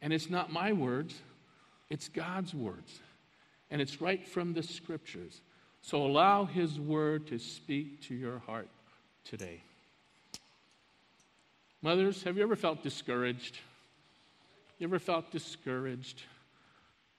And 0.00 0.12
it's 0.12 0.30
not 0.30 0.50
my 0.50 0.72
words, 0.72 1.14
it's 1.90 2.08
God's 2.08 2.54
words. 2.54 3.00
And 3.70 3.82
it's 3.82 4.00
right 4.00 4.26
from 4.26 4.54
the 4.54 4.62
scriptures. 4.62 5.42
So 5.82 6.02
allow 6.02 6.46
His 6.46 6.80
word 6.80 7.26
to 7.28 7.38
speak 7.38 8.00
to 8.08 8.14
your 8.14 8.38
heart 8.38 8.68
today. 9.24 9.62
Mothers, 11.86 12.24
have 12.24 12.36
you 12.36 12.42
ever 12.42 12.56
felt 12.56 12.82
discouraged? 12.82 13.60
You 14.80 14.88
ever 14.88 14.98
felt 14.98 15.30
discouraged? 15.30 16.20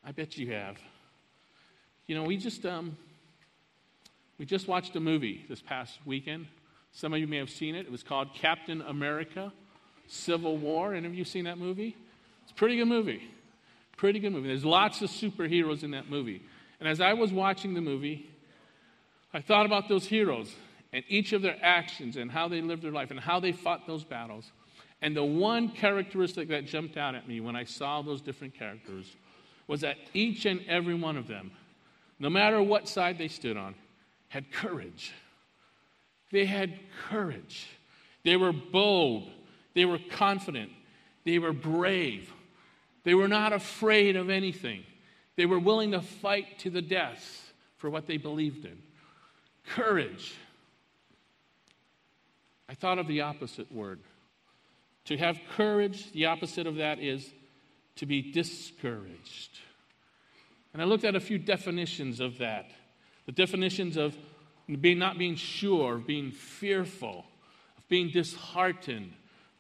I 0.06 0.12
bet 0.12 0.38
you 0.38 0.52
have. 0.52 0.78
You 2.06 2.16
know, 2.16 2.24
we 2.24 2.36
just 2.36 2.66
um, 2.66 2.98
we 4.38 4.46
just 4.46 4.68
watched 4.68 4.94
a 4.98 5.00
movie 5.00 5.46
this 5.48 5.62
past 5.62 5.98
weekend. 6.06 6.48
Some 6.92 7.14
of 7.14 7.20
you 7.22 7.28
may 7.28 7.38
have 7.38 7.50
seen 7.50 7.76
it. 7.76 7.86
It 7.86 7.92
was 7.94 8.04
called 8.04 8.34
Captain 8.34 8.82
America: 8.82 9.54
Civil 10.10 10.58
War. 10.58 10.94
Any 10.94 11.08
of 11.08 11.16
you 11.16 11.24
seen 11.24 11.46
that 11.46 11.58
movie? 11.58 11.96
It's 12.44 12.52
a 12.52 12.56
pretty 12.56 12.76
good 12.76 12.90
movie. 12.90 13.24
Pretty 13.96 14.20
good 14.20 14.34
movie. 14.34 14.50
There's 14.50 14.66
lots 14.66 15.02
of 15.02 15.10
superheroes 15.10 15.84
in 15.84 15.92
that 15.92 16.10
movie. 16.10 16.42
And 16.82 16.90
as 16.90 17.00
I 17.00 17.14
was 17.14 17.32
watching 17.32 17.74
the 17.74 17.80
movie, 17.80 18.30
I 19.34 19.40
thought 19.40 19.66
about 19.66 19.88
those 19.88 20.06
heroes 20.06 20.54
and 20.92 21.04
each 21.08 21.34
of 21.34 21.42
their 21.42 21.58
actions 21.62 22.18
and 22.18 22.32
how 22.32 22.48
they 22.48 22.62
lived 22.62 22.82
their 22.82 22.92
life 22.92 23.12
and 23.12 23.20
how 23.20 23.40
they 23.40 23.52
fought 23.52 23.88
those 23.88 24.04
battles. 24.04 24.52
And 25.02 25.16
the 25.16 25.24
one 25.24 25.70
characteristic 25.70 26.50
that 26.50 26.66
jumped 26.66 26.98
out 26.98 27.16
at 27.16 27.28
me 27.28 27.40
when 27.40 27.56
I 27.56 27.64
saw 27.64 28.02
those 28.02 28.22
different 28.22 28.56
characters 28.56 29.16
was 29.68 29.82
that 29.82 29.98
each 30.14 30.46
and 30.46 30.62
every 30.68 30.96
one 30.96 31.18
of 31.18 31.28
them, 31.28 31.52
no 32.20 32.30
matter 32.30 32.62
what 32.62 32.88
side 32.88 33.18
they 33.18 33.28
stood 33.28 33.58
on, 33.58 33.76
had 34.30 34.52
courage. 34.52 35.14
They 36.32 36.46
had 36.46 36.80
courage. 37.10 37.68
They 38.24 38.38
were 38.38 38.52
bold. 38.52 39.30
They 39.74 39.86
were 39.86 40.00
confident. 40.12 40.72
They 41.26 41.40
were 41.40 41.54
brave. 41.54 42.32
They 43.04 43.14
were 43.14 43.28
not 43.28 43.54
afraid 43.54 44.16
of 44.16 44.30
anything. 44.30 44.84
They 45.36 45.46
were 45.46 45.60
willing 45.60 45.92
to 45.92 46.02
fight 46.02 46.60
to 46.60 46.70
the 46.70 46.82
death 46.82 47.54
for 47.78 47.90
what 47.90 48.08
they 48.08 48.18
believed 48.18 48.66
in. 48.66 48.82
Courage. 49.70 50.34
I 52.68 52.74
thought 52.74 53.00
of 53.00 53.08
the 53.08 53.22
opposite 53.22 53.72
word. 53.72 54.00
To 55.08 55.18
have 55.18 55.40
courage, 55.56 56.12
the 56.12 56.26
opposite 56.26 56.68
of 56.68 56.76
that 56.76 57.00
is 57.00 57.34
to 57.96 58.06
be 58.06 58.22
discouraged. 58.22 59.58
And 60.74 60.82
I 60.82 60.86
looked 60.86 61.06
at 61.06 61.16
a 61.16 61.20
few 61.22 61.38
definitions 61.38 62.20
of 62.20 62.40
that. 62.40 62.72
The 63.26 63.32
definitions 63.32 63.96
of 63.96 64.18
being, 64.82 65.00
not 65.00 65.18
being 65.18 65.36
sure, 65.36 65.96
of 65.96 66.06
being 66.06 66.32
fearful, 66.32 67.26
of 67.78 67.88
being 67.88 68.10
disheartened, 68.10 69.14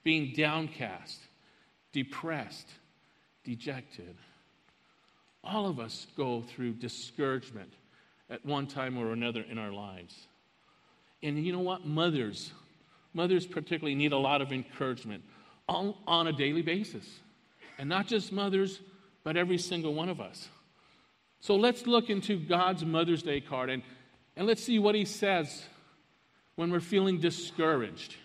being 0.03 0.33
downcast, 0.35 1.17
depressed, 1.93 2.67
dejected. 3.45 4.17
All 5.45 5.65
of 5.65 5.79
us 5.79 6.07
go 6.17 6.41
through 6.41 6.73
discouragement 6.73 7.71
at 8.29 8.45
one 8.45 8.67
time 8.67 8.97
or 8.97 9.13
another 9.13 9.45
in 9.49 9.57
our 9.57 9.71
lives. 9.71 10.27
And 11.23 11.41
you 11.45 11.53
know 11.53 11.59
what? 11.59 11.85
Mothers, 11.85 12.51
mothers 13.13 13.47
particularly 13.47 13.95
need 13.95 14.11
a 14.11 14.17
lot 14.17 14.41
of 14.41 14.51
encouragement 14.51 15.23
on, 15.67 15.93
on 16.05 16.27
a 16.27 16.33
daily 16.33 16.61
basis. 16.61 17.05
And 17.77 17.89
not 17.89 18.07
just 18.07 18.31
mothers, 18.31 18.79
but 19.23 19.37
every 19.37 19.57
single 19.57 19.93
one 19.93 20.09
of 20.09 20.19
us. 20.19 20.47
So 21.39 21.55
let's 21.55 21.85
look 21.85 22.09
into 22.09 22.39
God's 22.39 22.83
Mother's 22.83 23.21
Day 23.21 23.41
card 23.41 23.69
and, 23.69 23.83
and 24.35 24.47
let's 24.47 24.63
see 24.63 24.79
what 24.79 24.95
he 24.95 25.05
says 25.05 25.63
when 26.55 26.71
we're 26.71 26.79
feeling 26.79 27.19
discouraged. 27.19 28.15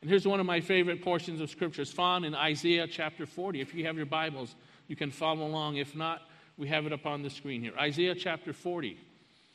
And 0.00 0.08
here's 0.08 0.26
one 0.26 0.38
of 0.38 0.46
my 0.46 0.60
favorite 0.60 1.02
portions 1.02 1.40
of 1.40 1.50
Scripture. 1.50 1.82
It's 1.82 1.90
found 1.90 2.24
in 2.24 2.34
Isaiah 2.34 2.86
chapter 2.86 3.26
40. 3.26 3.60
If 3.60 3.74
you 3.74 3.86
have 3.86 3.96
your 3.96 4.06
Bibles, 4.06 4.54
you 4.86 4.94
can 4.94 5.10
follow 5.10 5.44
along. 5.44 5.76
If 5.76 5.96
not, 5.96 6.22
we 6.56 6.68
have 6.68 6.86
it 6.86 6.92
up 6.92 7.04
on 7.04 7.22
the 7.22 7.30
screen 7.30 7.62
here. 7.62 7.72
Isaiah 7.78 8.14
chapter 8.14 8.52
40, 8.52 8.96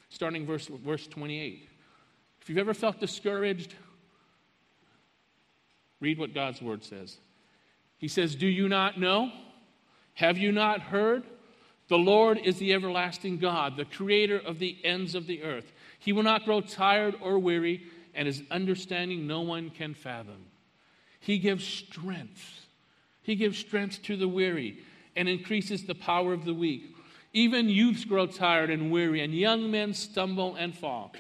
starting 0.10 0.46
verse, 0.46 0.68
verse 0.68 1.08
28. 1.08 1.70
If 2.42 2.50
you've 2.50 2.58
ever 2.58 2.74
felt 2.74 3.00
discouraged, 3.00 3.74
Read 6.04 6.20
what 6.20 6.34
God's 6.34 6.62
word 6.62 6.84
says. 6.84 7.16
He 7.98 8.10
says, 8.10 8.36
Do 8.36 8.46
you 8.46 8.68
not 8.68 9.00
know? 9.00 9.32
Have 10.16 10.38
you 10.38 10.52
not 10.52 10.82
heard? 10.82 11.24
The 11.88 11.98
Lord 11.98 12.38
is 12.44 12.58
the 12.58 12.74
everlasting 12.74 13.38
God, 13.38 13.78
the 13.78 13.86
creator 13.86 14.38
of 14.38 14.60
the 14.60 14.76
ends 14.84 15.16
of 15.16 15.28
the 15.28 15.44
earth. 15.44 15.72
He 16.00 16.12
will 16.12 16.24
not 16.24 16.44
grow 16.44 16.60
tired 16.60 17.16
or 17.22 17.40
weary, 17.40 17.86
and 18.14 18.28
his 18.28 18.44
understanding 18.52 19.28
no 19.28 19.40
one 19.40 19.70
can 19.70 19.94
fathom. 19.94 20.48
He 21.22 21.38
gives 21.38 21.66
strength. 21.66 22.68
He 23.22 23.36
gives 23.36 23.58
strength 23.58 24.04
to 24.04 24.18
the 24.18 24.28
weary 24.28 24.80
and 25.16 25.30
increases 25.30 25.86
the 25.86 25.96
power 25.96 26.34
of 26.34 26.44
the 26.44 26.54
weak. 26.54 26.98
Even 27.32 27.70
youths 27.70 28.04
grow 28.04 28.26
tired 28.26 28.70
and 28.70 28.92
weary, 28.92 29.22
and 29.22 29.34
young 29.34 29.72
men 29.72 29.94
stumble 29.94 30.56
and 30.56 30.78
fall. 30.78 31.14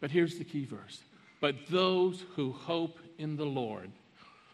But 0.00 0.10
here's 0.12 0.38
the 0.38 0.44
key 0.44 0.64
verse 0.64 1.02
But 1.42 1.56
those 1.68 2.24
who 2.36 2.52
hope 2.52 3.00
in 3.18 3.36
the 3.36 3.44
Lord 3.44 3.90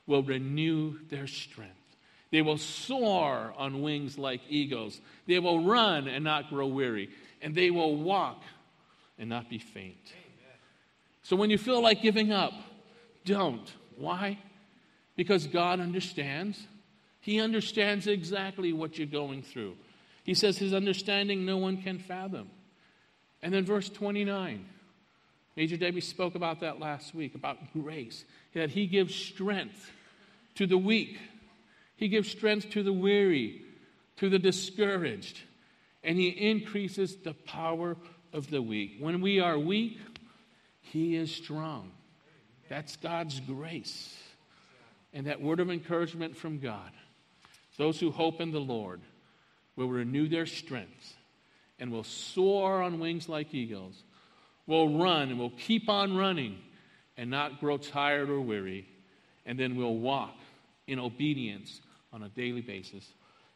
will 0.07 0.23
renew 0.23 0.99
their 1.09 1.27
strength. 1.27 1.73
They 2.31 2.43
will 2.43 2.59
soar 2.59 3.55
on 3.57 3.83
wings 3.83 4.19
like 4.19 4.41
eagles. 4.49 5.01
They 5.27 5.39
will 5.39 5.65
run 5.65 6.09
and 6.09 6.25
not 6.25 6.51
grow 6.51 6.67
weary. 6.67 7.11
And 7.41 7.55
they 7.55 7.71
will 7.71 7.95
walk 7.97 8.43
and 9.19 9.29
not 9.31 9.49
be 9.49 9.59
faint. 9.59 10.13
So 11.23 11.37
when 11.37 11.49
you 11.49 11.59
feel 11.59 11.81
like 11.81 12.03
giving 12.03 12.33
up, 12.33 12.53
don't. 13.25 13.73
Why? 13.97 14.39
Because 15.17 15.47
God 15.47 15.81
understands. 15.81 16.67
He 17.21 17.41
understands 17.41 18.07
exactly 18.07 18.73
what 18.73 18.99
you're 18.99 19.07
going 19.07 19.43
through. 19.43 19.77
He 20.25 20.35
says 20.35 20.59
his 20.59 20.75
understanding 20.75 21.47
no 21.47 21.59
one 21.59 21.81
can 21.83 21.99
fathom. 21.99 22.51
And 23.43 23.55
then 23.55 23.65
verse 23.65 23.89
29. 23.89 24.65
Major 25.57 25.77
Debbie 25.77 26.01
spoke 26.01 26.35
about 26.35 26.61
that 26.61 26.81
last 26.81 27.15
week, 27.15 27.35
about 27.35 27.59
grace, 27.73 28.25
that 28.55 28.71
he 28.71 28.87
gives 28.87 29.15
strength 29.15 29.91
to 30.55 30.67
the 30.67 30.79
weak. 30.79 31.19
He 31.97 32.09
gives 32.09 32.31
strength 32.31 32.71
to 32.71 32.83
the 32.83 32.93
weary, 32.93 33.63
to 34.17 34.29
the 34.29 34.39
discouraged, 34.39 35.41
and 36.03 36.19
He 36.19 36.29
increases 36.29 37.17
the 37.17 37.35
power 37.35 37.97
of 38.33 38.51
the 38.51 38.63
weak. 38.63 38.97
When 38.99 39.21
we 39.21 39.41
are 39.41 39.59
weak, 39.59 39.99
He 40.81 41.17
is 41.17 41.35
strong. 41.35 41.93
That's 42.69 42.97
God's 42.97 43.41
grace. 43.41 44.17
And 45.13 45.27
that 45.27 45.41
word 45.41 45.61
of 45.61 45.71
encouragement 45.71 46.37
from 46.37 46.59
God. 46.59 46.91
Those 47.77 48.01
who 48.01 48.11
hope 48.11 48.41
in 48.41 48.51
the 48.51 48.61
Lord 48.61 49.01
will 49.77 49.89
renew 49.89 50.29
their 50.29 50.47
strength 50.47 51.17
and 51.79 51.91
will 51.91 52.05
soar 52.05 52.83
on 52.83 53.01
wings 53.01 53.29
like 53.29 53.55
eagles, 53.55 54.03
will 54.67 54.99
run 54.99 55.31
and 55.31 55.39
will 55.39 55.51
keep 55.51 55.89
on 55.89 56.17
running 56.17 56.59
and 57.17 57.31
not 57.31 57.61
grow 57.61 57.77
tired 57.77 58.31
or 58.31 58.41
weary, 58.41 58.89
and 59.47 59.59
then 59.59 59.77
we'll 59.77 59.97
walk 59.97 60.37
in 60.87 60.99
obedience 60.99 61.81
on 62.13 62.23
a 62.23 62.29
daily 62.29 62.61
basis 62.61 63.09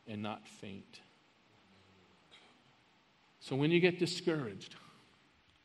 and 0.06 0.22
not 0.22 0.46
faint. 0.46 1.00
So 3.40 3.56
when 3.56 3.70
you 3.70 3.80
get 3.80 3.98
discouraged, 3.98 4.74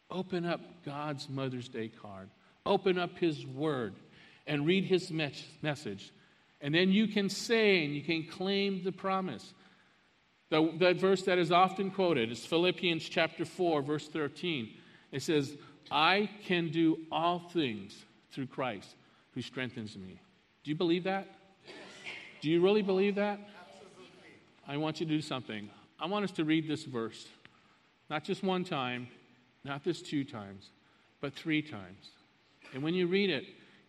open 0.09 0.45
up 0.45 0.61
God's 0.85 1.29
Mother's 1.29 1.67
Day 1.67 1.89
card, 1.89 2.29
open 2.65 2.97
up 2.97 3.17
His 3.17 3.45
Word, 3.45 3.95
and 4.47 4.65
read 4.65 4.85
His 4.85 5.11
me- 5.11 5.33
message. 5.61 6.11
And 6.61 6.73
then 6.73 6.91
you 6.91 7.07
can 7.07 7.29
say 7.29 7.83
and 7.83 7.93
you 7.93 8.01
can 8.01 8.25
claim 8.25 8.83
the 8.83 8.91
promise. 8.91 9.53
The, 10.49 10.71
that 10.79 10.97
verse 10.97 11.23
that 11.23 11.39
is 11.39 11.51
often 11.51 11.91
quoted 11.91 12.31
is 12.31 12.45
Philippians 12.45 13.09
chapter 13.09 13.43
4, 13.43 13.81
verse 13.81 14.07
13. 14.07 14.69
It 15.11 15.21
says, 15.23 15.57
I 15.91 16.29
can 16.45 16.69
do 16.69 16.97
all 17.11 17.39
things 17.39 18.05
through 18.31 18.47
Christ 18.47 18.95
who 19.33 19.41
strengthens 19.41 19.97
me. 19.97 20.19
Do 20.63 20.71
you 20.71 20.75
believe 20.75 21.03
that? 21.03 21.27
Do 22.41 22.49
you 22.49 22.61
really 22.61 22.81
believe 22.81 23.15
that? 23.15 23.39
Absolutely. 23.39 24.33
I 24.67 24.77
want 24.77 24.99
you 24.99 25.05
to 25.05 25.11
do 25.11 25.21
something. 25.21 25.69
I 25.99 26.07
want 26.07 26.25
us 26.25 26.31
to 26.31 26.43
read 26.43 26.67
this 26.67 26.83
verse, 26.83 27.27
not 28.09 28.23
just 28.23 28.43
one 28.43 28.63
time, 28.63 29.07
not 29.63 29.83
just 29.83 30.05
two 30.05 30.23
times, 30.23 30.69
but 31.21 31.33
three 31.33 31.61
times. 31.61 32.11
And 32.73 32.83
when 32.83 32.93
you 32.93 33.07
read 33.07 33.29
it, 33.29 33.45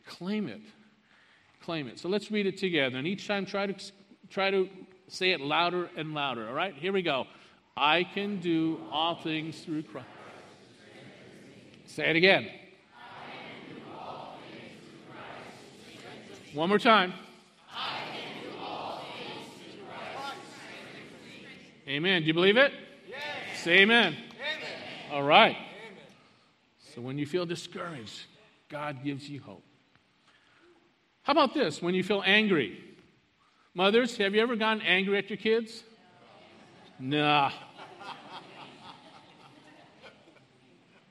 claim 0.06 0.48
it. 0.48 0.60
Claim 1.62 1.88
it. 1.88 1.98
So 1.98 2.08
let's 2.08 2.30
read 2.30 2.46
it 2.46 2.58
together. 2.58 2.96
And 2.96 3.06
each 3.06 3.26
time, 3.26 3.46
try 3.46 3.66
to, 3.66 3.74
try 4.30 4.50
to 4.50 4.68
say 5.08 5.32
it 5.32 5.40
louder 5.40 5.88
and 5.96 6.14
louder. 6.14 6.46
All 6.46 6.54
right? 6.54 6.74
Here 6.74 6.92
we 6.92 7.02
go. 7.02 7.26
I 7.76 8.04
can 8.04 8.38
do 8.40 8.80
all 8.92 9.16
things 9.16 9.60
through 9.60 9.82
Christ. 9.84 10.06
Say 11.94 12.10
it 12.10 12.16
again. 12.16 12.50
One 16.52 16.68
more 16.68 16.80
time. 16.80 17.12
Amen. 21.86 22.22
Do 22.22 22.26
you 22.26 22.34
believe 22.34 22.56
it? 22.56 22.72
Yes. 23.08 23.20
Say 23.62 23.78
amen. 23.82 24.14
amen. 24.14 24.22
All 25.12 25.22
right. 25.22 25.54
Amen. 25.54 26.02
So 26.92 27.00
when 27.00 27.16
you 27.16 27.26
feel 27.26 27.46
discouraged, 27.46 28.22
God 28.68 29.04
gives 29.04 29.28
you 29.28 29.40
hope. 29.40 29.62
How 31.22 31.30
about 31.30 31.54
this? 31.54 31.80
When 31.80 31.94
you 31.94 32.02
feel 32.02 32.24
angry, 32.26 32.76
mothers, 33.72 34.16
have 34.16 34.34
you 34.34 34.42
ever 34.42 34.56
gotten 34.56 34.82
angry 34.82 35.16
at 35.16 35.30
your 35.30 35.36
kids? 35.36 35.84
Nah. 36.98 37.52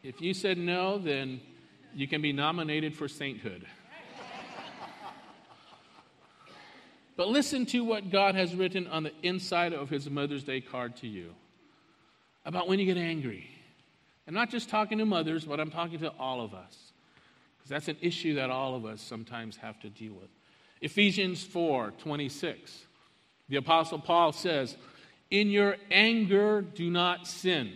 If 0.03 0.21
you 0.21 0.33
said 0.33 0.57
no, 0.57 0.97
then 0.97 1.39
you 1.95 2.07
can 2.07 2.21
be 2.21 2.33
nominated 2.33 2.95
for 2.95 3.07
sainthood. 3.07 3.65
But 7.15 7.27
listen 7.27 7.65
to 7.67 7.83
what 7.83 8.09
God 8.09 8.35
has 8.35 8.55
written 8.55 8.87
on 8.87 9.03
the 9.03 9.11
inside 9.21 9.73
of 9.73 9.89
his 9.89 10.09
Mother's 10.09 10.43
Day 10.43 10.61
card 10.61 10.95
to 10.97 11.07
you 11.07 11.33
about 12.45 12.67
when 12.67 12.79
you 12.79 12.85
get 12.85 12.97
angry. 12.97 13.49
I'm 14.27 14.33
not 14.33 14.49
just 14.49 14.69
talking 14.69 14.97
to 14.97 15.05
mothers, 15.05 15.45
but 15.45 15.59
I'm 15.59 15.69
talking 15.69 15.99
to 15.99 16.09
all 16.19 16.41
of 16.41 16.53
us. 16.53 16.91
Because 17.57 17.69
that's 17.69 17.87
an 17.87 17.97
issue 18.01 18.35
that 18.35 18.49
all 18.49 18.75
of 18.75 18.85
us 18.85 19.01
sometimes 19.01 19.57
have 19.57 19.79
to 19.81 19.89
deal 19.89 20.13
with. 20.13 20.29
Ephesians 20.81 21.43
4 21.43 21.93
26. 21.99 22.85
The 23.49 23.57
Apostle 23.57 23.99
Paul 23.99 24.31
says, 24.31 24.75
In 25.29 25.49
your 25.49 25.77
anger, 25.91 26.61
do 26.61 26.89
not 26.89 27.27
sin. 27.27 27.73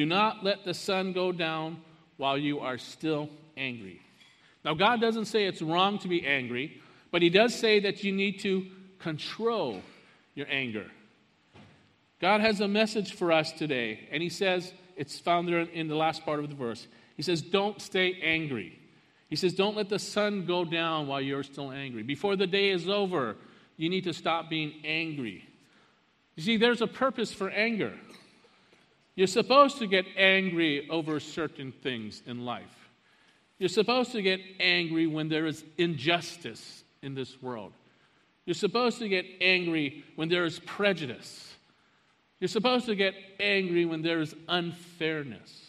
Do 0.00 0.06
not 0.06 0.42
let 0.42 0.64
the 0.64 0.72
sun 0.72 1.12
go 1.12 1.30
down 1.30 1.82
while 2.16 2.38
you 2.38 2.60
are 2.60 2.78
still 2.78 3.28
angry. 3.54 4.00
Now, 4.64 4.72
God 4.72 4.98
doesn't 4.98 5.26
say 5.26 5.44
it's 5.44 5.60
wrong 5.60 5.98
to 5.98 6.08
be 6.08 6.26
angry. 6.26 6.80
But 7.10 7.20
he 7.20 7.28
does 7.28 7.54
say 7.54 7.80
that 7.80 8.02
you 8.02 8.10
need 8.10 8.40
to 8.40 8.64
control 8.98 9.82
your 10.34 10.46
anger. 10.48 10.86
God 12.18 12.40
has 12.40 12.62
a 12.62 12.66
message 12.66 13.12
for 13.12 13.30
us 13.30 13.52
today, 13.52 14.08
and 14.10 14.22
he 14.22 14.30
says, 14.30 14.72
it's 14.96 15.18
found 15.18 15.46
there 15.46 15.60
in 15.60 15.86
the 15.86 15.96
last 15.96 16.24
part 16.24 16.38
of 16.38 16.48
the 16.48 16.56
verse. 16.56 16.86
He 17.18 17.22
says, 17.22 17.42
Don't 17.42 17.78
stay 17.78 18.18
angry. 18.22 18.80
He 19.28 19.36
says, 19.36 19.52
Don't 19.52 19.76
let 19.76 19.90
the 19.90 19.98
sun 19.98 20.46
go 20.46 20.64
down 20.64 21.08
while 21.08 21.20
you're 21.20 21.42
still 21.42 21.70
angry. 21.70 22.04
Before 22.04 22.36
the 22.36 22.46
day 22.46 22.70
is 22.70 22.88
over, 22.88 23.36
you 23.76 23.90
need 23.90 24.04
to 24.04 24.14
stop 24.14 24.48
being 24.48 24.72
angry. 24.82 25.44
You 26.36 26.42
see, 26.42 26.56
there's 26.56 26.80
a 26.80 26.86
purpose 26.86 27.34
for 27.34 27.50
anger. 27.50 27.92
You're 29.20 29.26
supposed 29.26 29.76
to 29.80 29.86
get 29.86 30.06
angry 30.16 30.88
over 30.88 31.20
certain 31.20 31.72
things 31.72 32.22
in 32.24 32.46
life. 32.46 32.88
You're 33.58 33.68
supposed 33.68 34.12
to 34.12 34.22
get 34.22 34.40
angry 34.58 35.06
when 35.06 35.28
there 35.28 35.44
is 35.44 35.62
injustice 35.76 36.82
in 37.02 37.14
this 37.14 37.36
world. 37.42 37.74
You're 38.46 38.54
supposed 38.54 38.98
to 39.00 39.10
get 39.10 39.26
angry 39.42 40.04
when 40.16 40.30
there 40.30 40.46
is 40.46 40.58
prejudice. 40.60 41.52
You're 42.40 42.48
supposed 42.48 42.86
to 42.86 42.94
get 42.94 43.12
angry 43.38 43.84
when 43.84 44.00
there 44.00 44.22
is 44.22 44.34
unfairness. 44.48 45.66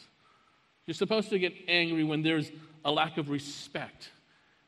You're 0.87 0.95
supposed 0.95 1.29
to 1.31 1.37
get 1.37 1.51
angry 1.67 2.05
when 2.05 2.21
there's 2.21 2.49
a 2.85 2.91
lack 2.93 3.17
of 3.17 3.29
respect, 3.29 4.11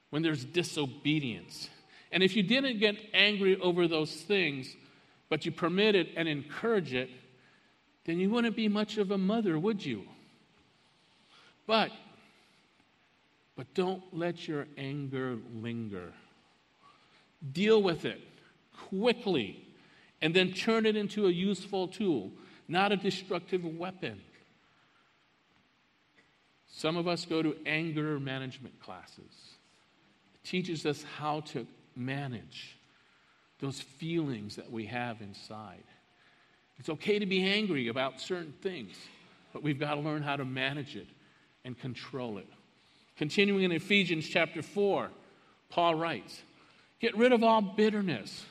when 0.09 0.23
there's 0.23 0.43
disobedience. 0.43 1.69
And 2.11 2.21
if 2.21 2.35
you 2.35 2.43
didn't 2.43 2.79
get 2.79 2.97
angry 3.13 3.57
over 3.61 3.87
those 3.87 4.13
things, 4.13 4.75
but 5.29 5.45
you 5.45 5.53
permit 5.53 5.95
it 5.95 6.09
and 6.17 6.27
encourage 6.27 6.93
it, 6.93 7.09
then 8.05 8.19
you 8.19 8.29
wouldn't 8.29 8.55
be 8.55 8.67
much 8.67 8.97
of 8.97 9.11
a 9.11 9.17
mother, 9.17 9.57
would 9.57 9.85
you? 9.85 10.03
But, 11.65 11.91
but 13.55 13.73
don't 13.73 14.03
let 14.11 14.47
your 14.47 14.67
anger 14.77 15.37
linger. 15.61 16.11
Deal 17.51 17.81
with 17.81 18.05
it 18.05 18.21
quickly 18.89 19.65
and 20.21 20.33
then 20.33 20.51
turn 20.51 20.85
it 20.85 20.95
into 20.95 21.27
a 21.27 21.31
useful 21.31 21.87
tool, 21.87 22.31
not 22.67 22.91
a 22.91 22.97
destructive 22.97 23.63
weapon. 23.65 24.21
Some 26.67 26.97
of 26.97 27.07
us 27.07 27.25
go 27.25 27.41
to 27.41 27.55
anger 27.65 28.19
management 28.19 28.79
classes. 28.81 29.55
It 30.35 30.47
teaches 30.47 30.85
us 30.85 31.03
how 31.17 31.41
to 31.51 31.67
manage 31.95 32.77
those 33.59 33.79
feelings 33.79 34.55
that 34.55 34.71
we 34.71 34.87
have 34.87 35.21
inside. 35.21 35.83
It's 36.79 36.89
okay 36.89 37.19
to 37.19 37.25
be 37.25 37.43
angry 37.43 37.87
about 37.87 38.19
certain 38.19 38.53
things, 38.61 38.95
but 39.53 39.63
we've 39.63 39.79
got 39.79 39.95
to 39.95 40.01
learn 40.01 40.21
how 40.21 40.35
to 40.35 40.45
manage 40.45 40.95
it 40.95 41.07
and 41.63 41.79
control 41.79 42.37
it. 42.37 42.47
Continuing 43.15 43.63
in 43.63 43.71
Ephesians 43.71 44.27
chapter 44.27 44.61
4, 44.61 45.09
Paul 45.69 45.95
writes, 45.95 46.41
Get 46.99 47.15
rid 47.17 47.31
of 47.31 47.43
all 47.43 47.61
bitterness, 47.61 48.45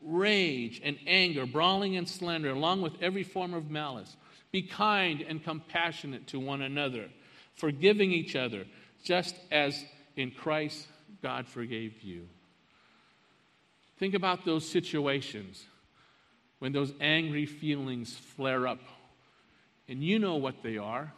rage, 0.00 0.80
and 0.82 0.96
anger, 1.06 1.46
brawling 1.46 1.96
and 1.96 2.08
slander, 2.08 2.50
along 2.50 2.82
with 2.82 2.94
every 3.02 3.22
form 3.22 3.52
of 3.52 3.70
malice. 3.70 4.16
Be 4.52 4.62
kind 4.62 5.20
and 5.20 5.42
compassionate 5.42 6.26
to 6.28 6.40
one 6.40 6.62
another, 6.62 7.08
forgiving 7.54 8.10
each 8.10 8.34
other, 8.34 8.64
just 9.04 9.36
as 9.50 9.84
in 10.16 10.30
Christ 10.30 10.86
God 11.22 11.46
forgave 11.46 12.02
you. 12.02 12.28
Think 13.98 14.14
about 14.14 14.44
those 14.44 14.68
situations 14.68 15.64
when 16.60 16.72
those 16.72 16.92
angry 17.00 17.46
feelings 17.46 18.16
flare 18.36 18.66
up, 18.66 18.80
and 19.88 20.04
you 20.04 20.18
know 20.18 20.36
what 20.36 20.62
they 20.62 20.78
are. 20.78 21.12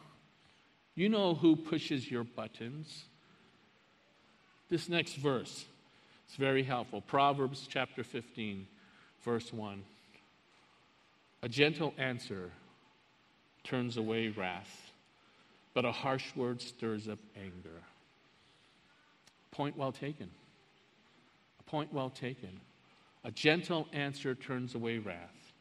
You 0.95 1.09
know 1.09 1.35
who 1.35 1.57
pushes 1.57 2.11
your 2.11 2.25
buttons. 2.25 3.05
This 4.71 4.89
next 4.89 5.17
verse 5.17 5.67
it's 6.33 6.39
very 6.39 6.63
helpful. 6.63 7.03
Proverbs 7.03 7.67
chapter 7.69 8.03
15, 8.03 8.67
verse 9.23 9.53
1. 9.53 9.83
A 11.43 11.49
gentle 11.49 11.93
answer 11.99 12.51
turns 13.65 13.99
away 13.99 14.29
wrath, 14.29 14.93
but 15.75 15.85
a 15.85 15.93
harsh 15.93 16.35
word 16.35 16.63
stirs 16.63 17.07
up 17.07 17.19
anger. 17.37 17.83
Point 19.51 19.77
well 19.77 19.93
taken. 19.93 20.31
A 21.61 21.63
point 21.65 21.93
well 21.93 22.09
taken. 22.09 22.61
A 23.25 23.31
gentle 23.31 23.87
answer 23.93 24.35
turns 24.35 24.75
away 24.75 24.99
wrath, 24.99 25.53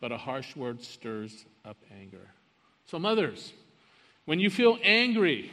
but 0.00 0.12
a 0.12 0.16
harsh 0.16 0.54
word 0.54 0.82
stirs 0.82 1.44
up 1.64 1.76
anger. 2.00 2.30
So, 2.86 2.98
mothers, 2.98 3.52
when 4.24 4.38
you 4.38 4.50
feel 4.50 4.78
angry, 4.82 5.50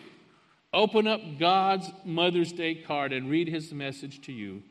Open 0.74 1.08
up 1.08 1.22
God's 1.39 1.89
Mother's 2.04 2.52
Day 2.52 2.76
card 2.76 3.13
and 3.13 3.30
read 3.30 3.48
his 3.48 3.74
message 3.74 4.22
to 4.22 4.34
you. 4.34 4.63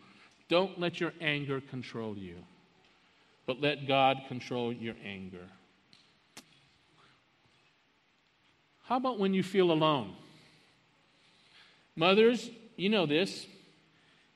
Don't 0.48 0.78
let 0.78 1.00
your 1.00 1.12
anger 1.20 1.60
control 1.60 2.16
you, 2.16 2.36
but 3.46 3.60
let 3.60 3.88
God 3.88 4.22
control 4.28 4.72
your 4.72 4.94
anger. 5.04 5.48
How 8.84 8.98
about 8.98 9.18
when 9.18 9.34
you 9.34 9.42
feel 9.42 9.72
alone? 9.72 10.14
Mothers, 11.96 12.50
you 12.76 12.88
know 12.88 13.06
this. 13.06 13.46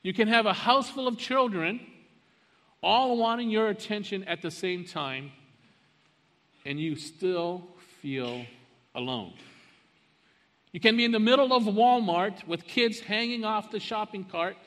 You 0.01 0.13
can 0.13 0.27
have 0.27 0.47
a 0.47 0.53
house 0.53 0.89
full 0.89 1.07
of 1.07 1.17
children, 1.17 1.79
all 2.83 3.17
wanting 3.17 3.49
your 3.49 3.69
attention 3.69 4.23
at 4.25 4.41
the 4.41 4.51
same 4.51 4.85
time, 4.85 5.31
and 6.65 6.79
you 6.79 6.95
still 6.95 7.63
feel 8.01 8.45
alone. 8.95 9.33
You 10.71 10.79
can 10.79 10.95
be 10.95 11.05
in 11.05 11.11
the 11.11 11.19
middle 11.19 11.53
of 11.53 11.63
Walmart 11.63 12.47
with 12.47 12.63
kids 12.63 12.99
hanging 12.99 13.43
off 13.43 13.71
the 13.71 13.79
shopping 13.79 14.23
cart, 14.23 14.57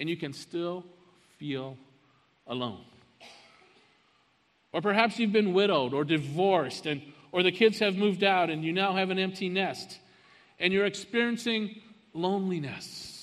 and 0.00 0.08
you 0.08 0.16
can 0.16 0.32
still 0.32 0.84
feel 1.38 1.76
alone. 2.46 2.84
Or 4.72 4.80
perhaps 4.80 5.18
you've 5.18 5.32
been 5.32 5.54
widowed 5.54 5.94
or 5.94 6.04
divorced, 6.04 6.86
and, 6.86 7.00
or 7.30 7.42
the 7.44 7.52
kids 7.52 7.78
have 7.78 7.96
moved 7.96 8.24
out, 8.24 8.50
and 8.50 8.64
you 8.64 8.72
now 8.72 8.96
have 8.96 9.10
an 9.10 9.20
empty 9.20 9.48
nest, 9.48 9.98
and 10.58 10.72
you're 10.72 10.84
experiencing 10.84 11.80
loneliness. 12.12 13.13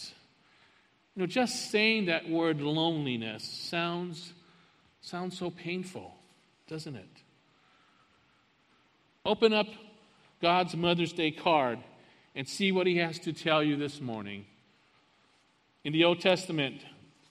You 1.15 1.21
know, 1.21 1.27
just 1.27 1.71
saying 1.71 2.05
that 2.05 2.29
word 2.29 2.61
loneliness 2.61 3.43
sounds, 3.43 4.33
sounds 5.01 5.37
so 5.37 5.49
painful, 5.49 6.15
doesn't 6.67 6.95
it? 6.95 7.09
Open 9.25 9.53
up 9.53 9.67
God's 10.41 10.75
Mother's 10.75 11.13
Day 11.13 11.31
card 11.31 11.79
and 12.33 12.47
see 12.47 12.71
what 12.71 12.87
he 12.87 12.97
has 12.97 13.19
to 13.19 13.33
tell 13.33 13.61
you 13.61 13.75
this 13.75 13.99
morning. 13.99 14.45
In 15.83 15.91
the 15.91 16.05
Old 16.05 16.21
Testament, 16.21 16.81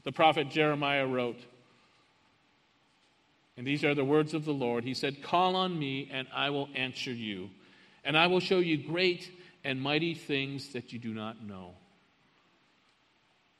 the 0.04 0.12
prophet 0.12 0.50
Jeremiah 0.50 1.06
wrote, 1.06 1.40
And 3.56 3.66
these 3.66 3.82
are 3.82 3.94
the 3.94 4.04
words 4.04 4.34
of 4.34 4.44
the 4.44 4.52
Lord. 4.52 4.84
He 4.84 4.94
said, 4.94 5.22
Call 5.22 5.56
on 5.56 5.78
me, 5.78 6.08
and 6.12 6.28
I 6.34 6.50
will 6.50 6.68
answer 6.74 7.12
you, 7.12 7.50
and 8.04 8.16
I 8.16 8.26
will 8.26 8.40
show 8.40 8.58
you 8.58 8.76
great 8.76 9.30
and 9.64 9.80
mighty 9.80 10.14
things 10.14 10.72
that 10.74 10.92
you 10.92 10.98
do 10.98 11.14
not 11.14 11.42
know. 11.42 11.72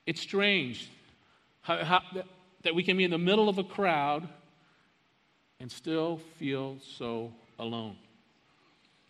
It's 0.07 0.21
strange 0.21 0.89
how, 1.63 1.85
how, 1.85 2.01
that 2.63 2.75
we 2.75 2.83
can 2.83 2.97
be 2.97 3.05
in 3.05 3.11
the 3.11 3.19
middle 3.19 3.49
of 3.49 3.59
a 3.59 3.65
crowd 3.65 4.29
and 5.59 5.71
still 5.71 6.21
feel 6.39 6.79
so 6.99 7.33
alone. 7.59 7.97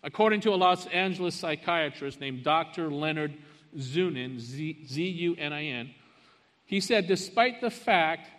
According 0.03 0.41
to 0.41 0.53
a 0.53 0.55
Los 0.55 0.85
Angeles 0.87 1.35
psychiatrist 1.35 2.19
named 2.19 2.43
Dr. 2.43 2.89
Leonard 2.89 3.33
Zunin, 3.77 4.39
Z 4.39 4.87
U 4.87 5.35
N 5.37 5.53
I 5.53 5.65
N, 5.65 5.91
he 6.65 6.79
said, 6.79 7.07
despite 7.07 7.61
the 7.61 7.69
fact 7.69 8.29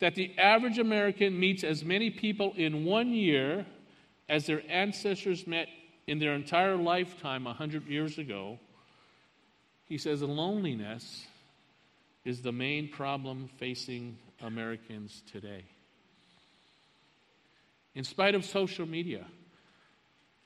that 0.00 0.14
the 0.14 0.36
average 0.38 0.78
American 0.78 1.38
meets 1.38 1.64
as 1.64 1.84
many 1.84 2.10
people 2.10 2.52
in 2.56 2.84
one 2.84 3.12
year 3.12 3.66
as 4.28 4.46
their 4.46 4.62
ancestors 4.68 5.46
met 5.46 5.68
in 6.06 6.18
their 6.18 6.34
entire 6.34 6.76
lifetime 6.76 7.44
100 7.44 7.86
years 7.86 8.18
ago, 8.18 8.58
he 9.86 9.98
says 9.98 10.22
loneliness 10.22 11.26
is 12.28 12.42
the 12.42 12.52
main 12.52 12.88
problem 12.88 13.48
facing 13.56 14.18
Americans 14.42 15.22
today. 15.32 15.64
In 17.94 18.04
spite 18.04 18.34
of 18.34 18.44
social 18.44 18.86
media, 18.86 19.24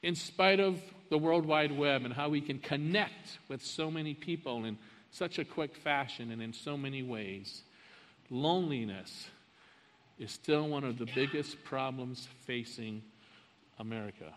in 0.00 0.14
spite 0.14 0.60
of 0.60 0.80
the 1.10 1.18
World 1.18 1.44
Wide 1.44 1.76
Web 1.76 2.04
and 2.04 2.14
how 2.14 2.28
we 2.28 2.40
can 2.40 2.60
connect 2.60 3.38
with 3.48 3.64
so 3.64 3.90
many 3.90 4.14
people 4.14 4.64
in 4.64 4.78
such 5.10 5.40
a 5.40 5.44
quick 5.44 5.74
fashion 5.74 6.30
and 6.30 6.40
in 6.40 6.52
so 6.52 6.76
many 6.76 7.02
ways, 7.02 7.62
loneliness 8.30 9.26
is 10.20 10.30
still 10.30 10.68
one 10.68 10.84
of 10.84 10.98
the 10.98 11.08
biggest 11.16 11.64
problems 11.64 12.28
facing 12.46 13.02
America. 13.80 14.32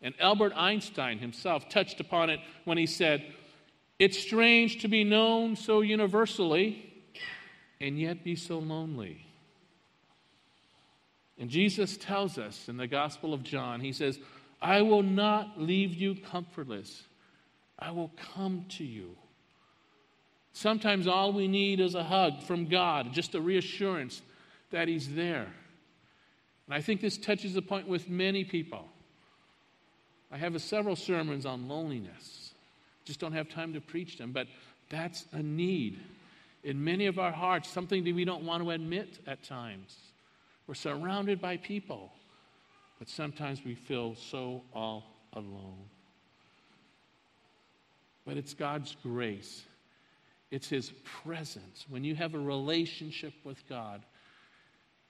And 0.00 0.14
Albert 0.18 0.54
Einstein 0.56 1.18
himself 1.18 1.68
touched 1.68 2.00
upon 2.00 2.30
it 2.30 2.40
when 2.64 2.78
he 2.78 2.86
said, 2.86 3.22
It's 3.98 4.18
strange 4.18 4.82
to 4.82 4.88
be 4.88 5.02
known 5.02 5.56
so 5.56 5.80
universally 5.80 6.84
and 7.80 7.98
yet 7.98 8.22
be 8.22 8.36
so 8.36 8.58
lonely. 8.58 9.24
And 11.38 11.50
Jesus 11.50 11.96
tells 11.96 12.38
us 12.38 12.68
in 12.68 12.76
the 12.76 12.86
Gospel 12.86 13.32
of 13.32 13.42
John, 13.42 13.80
He 13.80 13.92
says, 13.92 14.18
I 14.60 14.82
will 14.82 15.02
not 15.02 15.60
leave 15.60 15.94
you 15.94 16.16
comfortless, 16.16 17.04
I 17.78 17.90
will 17.92 18.10
come 18.34 18.64
to 18.70 18.84
you. 18.84 19.16
Sometimes 20.52 21.06
all 21.06 21.32
we 21.32 21.46
need 21.46 21.78
is 21.78 21.94
a 21.94 22.02
hug 22.02 22.42
from 22.42 22.66
God, 22.66 23.12
just 23.12 23.36
a 23.36 23.40
reassurance 23.40 24.22
that 24.70 24.88
He's 24.88 25.14
there. 25.14 25.46
And 26.66 26.74
I 26.74 26.80
think 26.80 27.00
this 27.00 27.16
touches 27.16 27.54
the 27.54 27.62
point 27.62 27.86
with 27.86 28.08
many 28.08 28.44
people. 28.44 28.88
I 30.30 30.36
have 30.36 30.60
several 30.60 30.96
sermons 30.96 31.46
on 31.46 31.68
loneliness. 31.68 32.47
Just 33.08 33.20
don't 33.20 33.32
have 33.32 33.48
time 33.48 33.72
to 33.72 33.80
preach 33.80 34.18
them, 34.18 34.32
but 34.32 34.48
that's 34.90 35.24
a 35.32 35.42
need 35.42 35.98
in 36.62 36.84
many 36.84 37.06
of 37.06 37.18
our 37.18 37.32
hearts, 37.32 37.66
something 37.66 38.04
that 38.04 38.14
we 38.14 38.26
don't 38.26 38.44
want 38.44 38.62
to 38.62 38.70
admit 38.70 39.18
at 39.26 39.42
times. 39.42 39.96
We're 40.66 40.74
surrounded 40.74 41.40
by 41.40 41.56
people, 41.56 42.12
but 42.98 43.08
sometimes 43.08 43.64
we 43.64 43.76
feel 43.76 44.14
so 44.14 44.60
all 44.74 45.04
alone. 45.32 45.86
But 48.26 48.36
it's 48.36 48.52
God's 48.52 48.94
grace, 49.02 49.62
it's 50.50 50.68
His 50.68 50.92
presence. 51.22 51.86
When 51.88 52.04
you 52.04 52.14
have 52.14 52.34
a 52.34 52.38
relationship 52.38 53.32
with 53.42 53.66
God, 53.70 54.02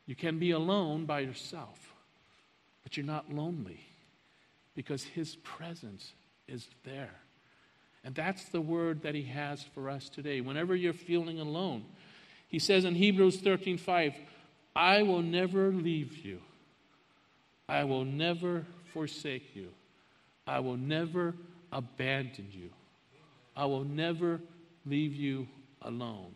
you 0.07 0.15
can 0.15 0.39
be 0.39 0.53
alone 0.53 1.05
by 1.05 1.19
yourself, 1.19 1.95
but 2.85 2.97
you're 2.97 3.05
not 3.05 3.35
lonely 3.35 3.81
because 4.77 5.03
His 5.03 5.35
presence 5.35 6.13
is 6.47 6.69
there. 6.85 7.17
And 8.05 8.15
that's 8.15 8.45
the 8.47 8.61
word 8.61 9.03
that 9.03 9.15
He 9.15 9.25
has 9.25 9.63
for 9.75 9.91
us 9.91 10.09
today. 10.09 10.41
Whenever 10.41 10.75
you're 10.75 10.93
feeling 10.93 11.41
alone, 11.41 11.85
He 12.49 12.59
says 12.59 12.85
in 12.85 12.95
Hebrews 12.95 13.41
13 13.41 13.79
5, 13.79 14.15
I 14.75 15.03
will 15.03 15.23
never 15.23 15.73
leave 15.73 16.25
you, 16.25 16.41
I 17.69 17.85
will 17.85 18.05
never 18.05 18.65
forsake 18.93 19.55
you, 19.55 19.69
I 20.47 20.61
will 20.61 20.77
never 20.77 21.35
abandon 21.73 22.49
you, 22.53 22.71
I 23.57 23.67
will 23.67 23.85
never 23.85 24.41
leave 24.87 25.15
you 25.15 25.49
alone. 25.83 26.35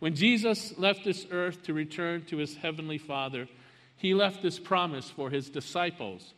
When 0.00 0.14
Jesus 0.14 0.76
left 0.76 1.04
this 1.04 1.26
earth 1.30 1.62
to 1.62 1.72
return 1.72 2.24
to 2.26 2.36
his 2.36 2.56
heavenly 2.56 2.98
Father, 2.98 3.48
he 3.96 4.12
left 4.12 4.42
this 4.42 4.58
promise 4.58 5.08
for 5.08 5.30
his 5.30 5.48
disciples. 5.48 6.34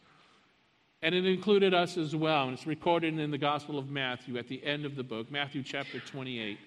And 1.06 1.14
it 1.14 1.24
included 1.24 1.72
us 1.72 1.96
as 1.96 2.16
well. 2.16 2.48
And 2.48 2.54
it's 2.54 2.66
recorded 2.66 3.16
in 3.16 3.30
the 3.30 3.38
Gospel 3.38 3.78
of 3.78 3.88
Matthew 3.88 4.38
at 4.38 4.48
the 4.48 4.60
end 4.66 4.84
of 4.84 4.96
the 4.96 5.04
book, 5.04 5.30
Matthew 5.30 5.62
chapter 5.62 6.00
28. 6.00 6.58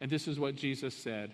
And 0.00 0.08
this 0.08 0.28
is 0.28 0.38
what 0.38 0.54
Jesus 0.54 0.96
said. 0.96 1.32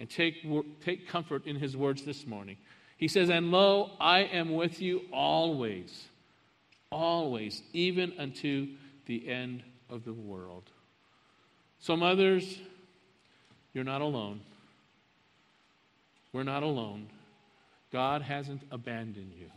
And 0.00 0.10
take, 0.10 0.44
take 0.84 1.06
comfort 1.06 1.46
in 1.46 1.54
his 1.54 1.76
words 1.76 2.02
this 2.02 2.26
morning. 2.26 2.56
He 2.96 3.06
says, 3.06 3.30
And 3.30 3.52
lo, 3.52 3.92
I 4.00 4.22
am 4.22 4.52
with 4.52 4.82
you 4.82 5.02
always, 5.12 6.08
always, 6.90 7.62
even 7.72 8.14
unto 8.18 8.70
the 9.06 9.28
end 9.28 9.62
of 9.88 10.04
the 10.04 10.12
world. 10.12 10.64
So, 11.78 11.96
mothers, 11.96 12.58
you're 13.72 13.84
not 13.84 14.00
alone. 14.00 14.40
We're 16.32 16.42
not 16.42 16.64
alone. 16.64 17.06
God 17.92 18.22
hasn't 18.22 18.62
abandoned 18.72 19.34
you. 19.38 19.52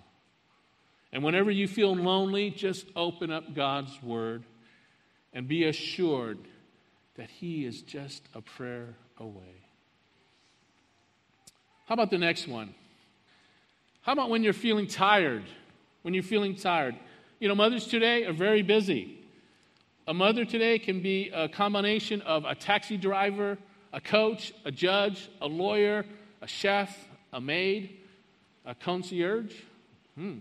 And 1.11 1.23
whenever 1.23 1.49
you 1.49 1.67
feel 1.67 1.95
lonely, 1.95 2.49
just 2.49 2.85
open 2.95 3.31
up 3.31 3.53
God's 3.53 3.91
Word 4.03 4.43
and 5.33 5.47
be 5.47 5.65
assured 5.65 6.39
that 7.15 7.29
He 7.29 7.65
is 7.65 7.81
just 7.81 8.23
a 8.33 8.41
prayer 8.41 8.95
away. 9.17 9.63
How 11.85 11.93
about 11.93 12.11
the 12.11 12.17
next 12.17 12.47
one? 12.47 12.75
How 14.01 14.13
about 14.13 14.29
when 14.29 14.43
you're 14.43 14.53
feeling 14.53 14.87
tired? 14.87 15.43
When 16.01 16.13
you're 16.13 16.23
feeling 16.23 16.55
tired. 16.55 16.95
You 17.39 17.47
know, 17.47 17.55
mothers 17.55 17.87
today 17.87 18.25
are 18.25 18.33
very 18.33 18.61
busy. 18.61 19.17
A 20.07 20.13
mother 20.13 20.45
today 20.45 20.79
can 20.79 21.01
be 21.01 21.29
a 21.33 21.49
combination 21.49 22.21
of 22.21 22.45
a 22.45 22.55
taxi 22.55 22.97
driver, 22.97 23.57
a 23.91 24.01
coach, 24.01 24.53
a 24.63 24.71
judge, 24.71 25.29
a 25.41 25.47
lawyer, 25.47 26.05
a 26.41 26.47
chef, 26.47 27.07
a 27.33 27.41
maid, 27.41 27.97
a 28.65 28.73
concierge, 28.73 29.53
hmm. 30.15 30.37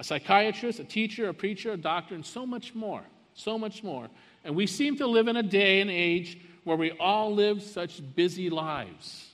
A 0.00 0.02
psychiatrist, 0.02 0.80
a 0.80 0.84
teacher, 0.84 1.28
a 1.28 1.34
preacher, 1.34 1.72
a 1.72 1.76
doctor, 1.76 2.14
and 2.14 2.24
so 2.24 2.46
much 2.46 2.74
more. 2.74 3.02
So 3.34 3.58
much 3.58 3.84
more. 3.84 4.08
And 4.44 4.56
we 4.56 4.66
seem 4.66 4.96
to 4.96 5.06
live 5.06 5.28
in 5.28 5.36
a 5.36 5.42
day 5.42 5.82
and 5.82 5.90
age 5.90 6.38
where 6.64 6.78
we 6.78 6.92
all 6.92 7.34
live 7.34 7.62
such 7.62 8.00
busy 8.16 8.48
lives 8.48 9.26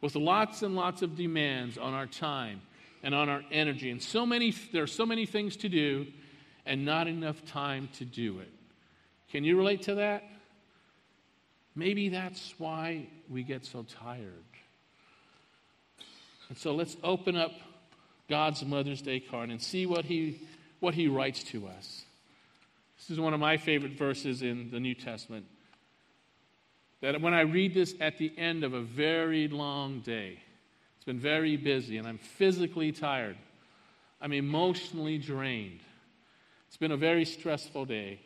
with 0.00 0.16
lots 0.16 0.62
and 0.62 0.74
lots 0.74 1.02
of 1.02 1.14
demands 1.14 1.76
on 1.76 1.92
our 1.92 2.06
time 2.06 2.62
and 3.02 3.14
on 3.14 3.28
our 3.28 3.42
energy. 3.52 3.90
And 3.90 4.02
so 4.02 4.24
many, 4.24 4.54
there 4.72 4.82
are 4.82 4.88
so 4.88 5.04
many 5.04 5.26
things 5.26 5.56
to 5.58 5.68
do 5.68 6.06
and 6.64 6.86
not 6.86 7.06
enough 7.06 7.44
time 7.44 7.90
to 7.98 8.06
do 8.06 8.40
it. 8.40 8.52
Can 9.30 9.44
you 9.44 9.58
relate 9.58 9.82
to 9.82 9.96
that? 9.96 10.24
Maybe 11.74 12.08
that's 12.08 12.54
why 12.56 13.08
we 13.28 13.42
get 13.42 13.66
so 13.66 13.82
tired. 13.82 14.32
And 16.48 16.56
so 16.56 16.74
let's 16.74 16.96
open 17.04 17.36
up 17.36 17.52
God's 18.28 18.64
Mother's 18.64 19.02
Day 19.02 19.20
card 19.20 19.50
and 19.50 19.62
see 19.62 19.86
what 19.86 20.04
he, 20.04 20.40
what 20.80 20.94
he 20.94 21.08
writes 21.08 21.42
to 21.44 21.66
us. 21.66 22.04
This 22.98 23.10
is 23.10 23.20
one 23.20 23.34
of 23.34 23.40
my 23.40 23.56
favorite 23.56 23.92
verses 23.92 24.42
in 24.42 24.70
the 24.70 24.80
New 24.80 24.94
Testament. 24.94 25.46
That 27.02 27.20
when 27.20 27.34
I 27.34 27.42
read 27.42 27.74
this 27.74 27.94
at 28.00 28.18
the 28.18 28.32
end 28.36 28.64
of 28.64 28.72
a 28.72 28.80
very 28.80 29.48
long 29.48 30.00
day, 30.00 30.38
it's 30.96 31.04
been 31.04 31.20
very 31.20 31.56
busy, 31.56 31.98
and 31.98 32.08
I'm 32.08 32.18
physically 32.18 32.90
tired, 32.90 33.36
I'm 34.20 34.32
emotionally 34.32 35.18
drained. 35.18 35.80
It's 36.68 36.76
been 36.76 36.92
a 36.92 36.96
very 36.96 37.24
stressful 37.24 37.84
day. 37.84 38.20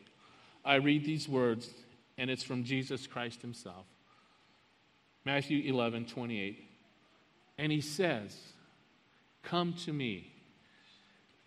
I 0.65 0.77
read 0.77 1.05
these 1.05 1.29
words 1.29 1.69
and 2.21 2.29
it's 2.29 2.43
from 2.43 2.65
Jesus 2.65 3.07
Christ 3.07 3.41
himself. 3.41 3.87
Matthew 5.25 5.73
11, 5.73 6.07
28. 6.07 6.69
And 7.57 7.73
he 7.73 7.81
says, 7.81 8.37
Come 9.42 9.74
to 9.85 9.92
me. 9.92 10.33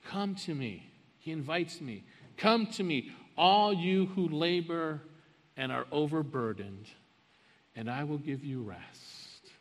Come 0.05 0.35
to 0.35 0.53
me. 0.53 0.89
He 1.19 1.31
invites 1.31 1.79
me. 1.79 2.03
Come 2.37 2.67
to 2.67 2.83
me, 2.83 3.11
all 3.37 3.73
you 3.73 4.07
who 4.07 4.27
labor 4.27 5.01
and 5.55 5.71
are 5.71 5.85
overburdened, 5.91 6.87
and 7.75 7.89
I 7.89 8.03
will 8.03 8.17
give 8.17 8.43
you 8.43 8.61
rest. 8.61 9.51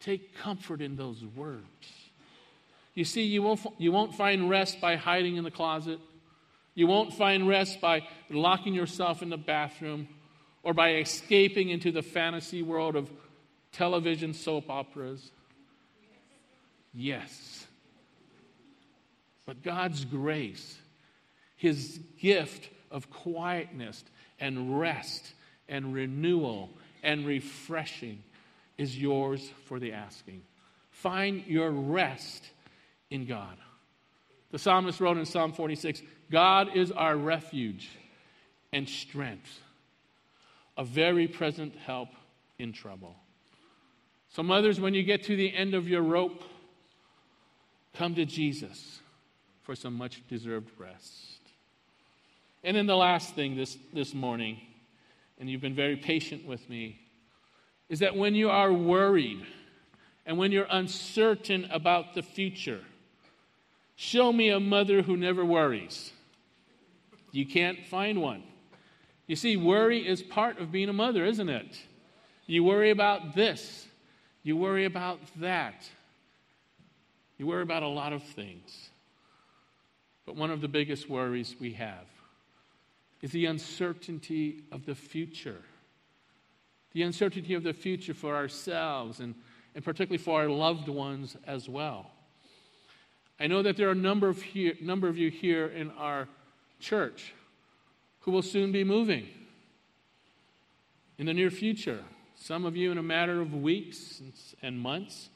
Take 0.00 0.36
comfort 0.36 0.80
in 0.80 0.96
those 0.96 1.24
words. 1.34 1.62
You 2.94 3.04
see, 3.04 3.24
you 3.24 3.42
won't, 3.42 3.60
you 3.76 3.92
won't 3.92 4.14
find 4.14 4.48
rest 4.48 4.80
by 4.80 4.96
hiding 4.96 5.36
in 5.36 5.44
the 5.44 5.50
closet. 5.50 5.98
You 6.74 6.86
won't 6.86 7.12
find 7.12 7.46
rest 7.48 7.80
by 7.80 8.06
locking 8.30 8.72
yourself 8.72 9.20
in 9.20 9.28
the 9.28 9.36
bathroom 9.36 10.08
or 10.62 10.72
by 10.72 10.94
escaping 10.94 11.68
into 11.68 11.92
the 11.92 12.02
fantasy 12.02 12.62
world 12.62 12.96
of 12.96 13.10
television 13.72 14.32
soap 14.32 14.70
operas. 14.70 15.30
Yes. 16.96 17.66
But 19.44 19.62
God's 19.62 20.04
grace, 20.06 20.78
His 21.56 22.00
gift 22.18 22.70
of 22.90 23.10
quietness 23.10 24.02
and 24.40 24.80
rest 24.80 25.34
and 25.68 25.92
renewal 25.92 26.70
and 27.02 27.26
refreshing, 27.26 28.22
is 28.78 28.98
yours 28.98 29.48
for 29.66 29.78
the 29.78 29.92
asking. 29.92 30.42
Find 30.90 31.44
your 31.46 31.70
rest 31.70 32.48
in 33.10 33.26
God. 33.26 33.56
The 34.50 34.58
psalmist 34.58 34.98
wrote 35.00 35.18
in 35.18 35.26
Psalm 35.26 35.52
46 35.52 36.02
God 36.30 36.74
is 36.74 36.90
our 36.90 37.16
refuge 37.16 37.90
and 38.72 38.88
strength, 38.88 39.60
a 40.78 40.84
very 40.84 41.28
present 41.28 41.74
help 41.76 42.08
in 42.58 42.72
trouble. 42.72 43.16
So, 44.30 44.42
mothers, 44.42 44.80
when 44.80 44.94
you 44.94 45.02
get 45.02 45.24
to 45.24 45.36
the 45.36 45.54
end 45.54 45.74
of 45.74 45.88
your 45.88 46.02
rope, 46.02 46.42
come 47.96 48.14
to 48.14 48.24
Jesus 48.24 49.00
for 49.62 49.74
some 49.74 49.94
much 49.94 50.22
deserved 50.28 50.70
rest. 50.78 51.40
And 52.62 52.76
then 52.76 52.86
the 52.86 52.96
last 52.96 53.34
thing 53.34 53.56
this, 53.56 53.76
this 53.92 54.14
morning, 54.14 54.60
and 55.38 55.48
you've 55.48 55.60
been 55.60 55.74
very 55.74 55.96
patient 55.96 56.46
with 56.46 56.68
me, 56.68 57.00
is 57.88 58.00
that 58.00 58.16
when 58.16 58.34
you 58.34 58.50
are 58.50 58.72
worried 58.72 59.44
and 60.24 60.38
when 60.38 60.52
you're 60.52 60.66
uncertain 60.70 61.68
about 61.70 62.14
the 62.14 62.22
future, 62.22 62.80
show 63.94 64.32
me 64.32 64.50
a 64.50 64.60
mother 64.60 65.02
who 65.02 65.16
never 65.16 65.44
worries. 65.44 66.12
You 67.30 67.46
can't 67.46 67.86
find 67.86 68.20
one. 68.20 68.42
You 69.26 69.36
see, 69.36 69.56
worry 69.56 70.06
is 70.06 70.22
part 70.22 70.58
of 70.58 70.72
being 70.72 70.88
a 70.88 70.92
mother, 70.92 71.24
isn't 71.24 71.48
it? 71.48 71.78
You 72.46 72.62
worry 72.62 72.90
about 72.90 73.34
this, 73.34 73.86
you 74.42 74.56
worry 74.56 74.84
about 74.84 75.18
that, 75.40 75.88
you 77.38 77.46
worry 77.46 77.62
about 77.62 77.82
a 77.82 77.88
lot 77.88 78.12
of 78.12 78.22
things. 78.22 78.90
But 80.24 80.36
one 80.36 80.50
of 80.50 80.60
the 80.60 80.68
biggest 80.68 81.08
worries 81.08 81.54
we 81.60 81.72
have 81.74 82.06
is 83.22 83.30
the 83.30 83.46
uncertainty 83.46 84.64
of 84.72 84.86
the 84.86 84.94
future. 84.94 85.62
The 86.92 87.02
uncertainty 87.02 87.54
of 87.54 87.62
the 87.62 87.72
future 87.72 88.14
for 88.14 88.34
ourselves 88.34 89.20
and, 89.20 89.34
and 89.74 89.84
particularly 89.84 90.22
for 90.22 90.40
our 90.40 90.48
loved 90.48 90.88
ones 90.88 91.36
as 91.46 91.68
well. 91.68 92.10
I 93.38 93.46
know 93.46 93.62
that 93.62 93.76
there 93.76 93.88
are 93.88 93.92
a 93.92 93.94
number 93.94 94.28
of, 94.28 94.40
here, 94.40 94.74
number 94.80 95.08
of 95.08 95.18
you 95.18 95.30
here 95.30 95.66
in 95.66 95.90
our 95.92 96.28
church 96.80 97.34
who 98.20 98.30
will 98.30 98.42
soon 98.42 98.72
be 98.72 98.82
moving 98.82 99.28
in 101.18 101.26
the 101.26 101.34
near 101.34 101.50
future. 101.50 102.02
Some 102.34 102.64
of 102.64 102.76
you 102.76 102.90
in 102.90 102.98
a 102.98 103.02
matter 103.02 103.40
of 103.40 103.54
weeks 103.54 104.22
and 104.62 104.80
months. 104.80 105.28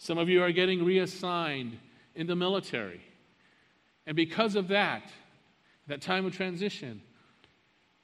Some 0.00 0.16
of 0.16 0.30
you 0.30 0.42
are 0.42 0.50
getting 0.50 0.82
reassigned 0.82 1.76
in 2.14 2.26
the 2.26 2.34
military. 2.34 3.02
And 4.06 4.16
because 4.16 4.56
of 4.56 4.68
that, 4.68 5.02
that 5.88 6.00
time 6.00 6.24
of 6.24 6.34
transition, 6.34 7.02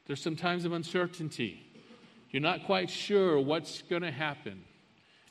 there's 0.06 0.22
some 0.22 0.36
times 0.36 0.66
of 0.66 0.72
uncertainty. 0.72 1.66
You're 2.30 2.42
not 2.42 2.66
quite 2.66 2.90
sure 2.90 3.40
what's 3.40 3.80
going 3.80 4.02
to 4.02 4.10
happen. 4.10 4.62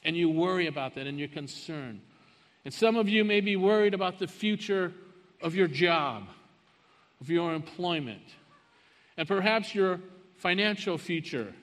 And 0.03 0.17
you 0.17 0.27
worry 0.27 0.65
about 0.65 0.95
that 0.95 1.05
and 1.05 1.19
you're 1.19 1.27
concerned. 1.27 2.01
And 2.65 2.73
some 2.73 2.95
of 2.95 3.07
you 3.07 3.23
may 3.23 3.41
be 3.41 3.55
worried 3.55 3.93
about 3.93 4.17
the 4.17 4.25
future 4.27 4.91
of 5.41 5.53
your 5.53 5.67
job, 5.67 6.23
of 7.21 7.29
your 7.29 7.53
employment. 7.53 8.23
And 9.17 9.27
perhaps 9.27 9.75
your 9.75 9.99
financial 10.37 10.97
future 10.97 11.53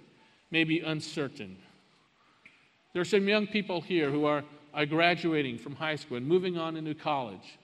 may 0.52 0.62
be 0.62 0.78
uncertain. 0.78 1.56
There 2.92 3.02
are 3.02 3.04
some 3.04 3.26
young 3.26 3.48
people 3.48 3.80
here 3.80 4.08
who 4.08 4.26
are, 4.26 4.44
are 4.74 4.86
graduating 4.86 5.58
from 5.58 5.74
high 5.74 5.96
school 5.96 6.16
and 6.16 6.26
moving 6.26 6.58
on 6.58 6.76
into 6.76 6.94
college. 6.94 7.58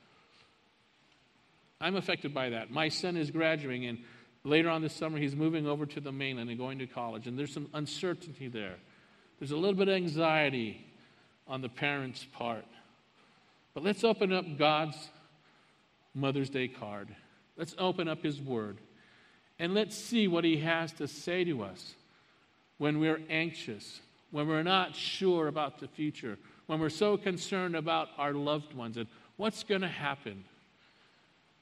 I'm 1.81 1.97
affected 1.97 2.35
by 2.35 2.51
that. 2.51 2.71
My 2.71 2.89
son 2.89 3.17
is 3.17 3.31
graduating, 3.31 3.87
and 3.87 3.99
later 4.45 4.69
on 4.69 4.83
this 4.83 4.93
summer, 4.93 5.19
he's 5.19 5.37
moving 5.37 5.67
over 5.67 5.87
to 5.87 6.01
the 6.01 6.13
mainland 6.13 6.51
and 6.51 6.59
going 6.59 6.79
to 6.81 6.87
college, 6.87 7.27
and 7.27 7.39
there's 7.39 7.53
some 7.53 7.69
uncertainty 7.73 8.49
there. 8.49 8.77
There's 9.39 9.53
a 9.53 9.57
little 9.57 9.77
bit 9.77 9.89
of 9.89 9.95
anxiety 9.95 10.85
on 11.47 11.63
the 11.63 11.69
parents' 11.69 12.27
part. 12.33 12.65
But 13.75 13.85
let's 13.85 14.03
open 14.03 14.33
up 14.33 14.45
God's 14.59 14.97
Mother's 16.15 16.51
Day 16.51 16.69
card. 16.69 17.09
Let's 17.57 17.75
open 17.79 18.09
up 18.09 18.23
His 18.23 18.41
Word. 18.41 18.79
And 19.61 19.75
let's 19.75 19.97
see 19.97 20.27
what 20.27 20.45
He 20.45 20.59
has 20.59 20.93
to 20.95 21.07
say 21.07 21.45
to 21.45 21.63
us 21.63 21.95
when 22.79 22.99
we're 22.99 23.21
anxious, 23.31 24.01
when 24.31 24.49
we're 24.49 24.63
not 24.63 24.97
sure 24.97 25.47
about 25.47 25.79
the 25.79 25.89
future, 25.89 26.39
when 26.69 26.79
we're 26.81 26.91
so 26.91 27.17
concerned 27.17 27.75
about 27.75 28.09
our 28.19 28.35
loved 28.35 28.75
ones 28.75 28.99
and 28.99 29.09
what's 29.37 29.65
going 29.65 29.81
to 29.81 29.89
happen. 29.89 30.45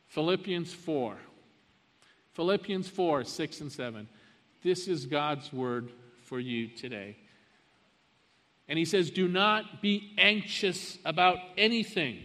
Philippians 0.08 0.74
4. 0.74 1.16
Philippians 2.34 2.88
4, 2.88 3.24
6 3.24 3.60
and 3.60 3.72
7. 3.72 4.08
This 4.64 4.88
is 4.88 5.06
God's 5.06 5.52
word 5.52 5.90
for 6.24 6.40
you 6.40 6.66
today. 6.66 7.16
And 8.68 8.78
he 8.78 8.84
says, 8.84 9.10
Do 9.10 9.28
not 9.28 9.80
be 9.80 10.12
anxious 10.18 10.98
about 11.04 11.38
anything, 11.56 12.18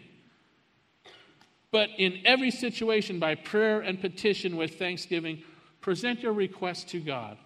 but 1.69 1.89
in 1.99 2.21
every 2.25 2.49
situation, 2.49 3.19
by 3.19 3.35
prayer 3.35 3.79
and 3.79 4.01
petition 4.01 4.57
with 4.57 4.79
thanksgiving, 4.79 5.43
present 5.81 6.23
your 6.23 6.33
request 6.33 6.89
to 6.89 6.99
God. 6.99 7.37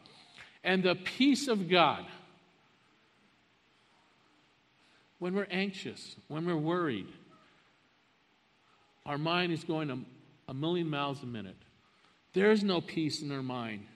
And 0.64 0.82
the 0.82 0.96
peace 0.96 1.50
of 1.50 1.70
God, 1.70 2.06
when 5.26 5.34
we're 5.34 5.48
anxious, 5.50 6.16
when 6.28 6.46
we're 6.46 6.56
worried, 6.56 7.08
our 9.08 9.18
mind 9.18 9.52
is 9.52 9.64
going 9.64 9.90
a, 9.90 9.98
a 10.48 10.54
million 10.54 10.88
miles 10.88 11.24
a 11.24 11.26
minute. 11.26 11.58
There 12.34 12.52
is 12.52 12.64
no 12.64 12.80
peace 12.80 13.24
in 13.24 13.32
our 13.32 13.42
mind. 13.42 13.88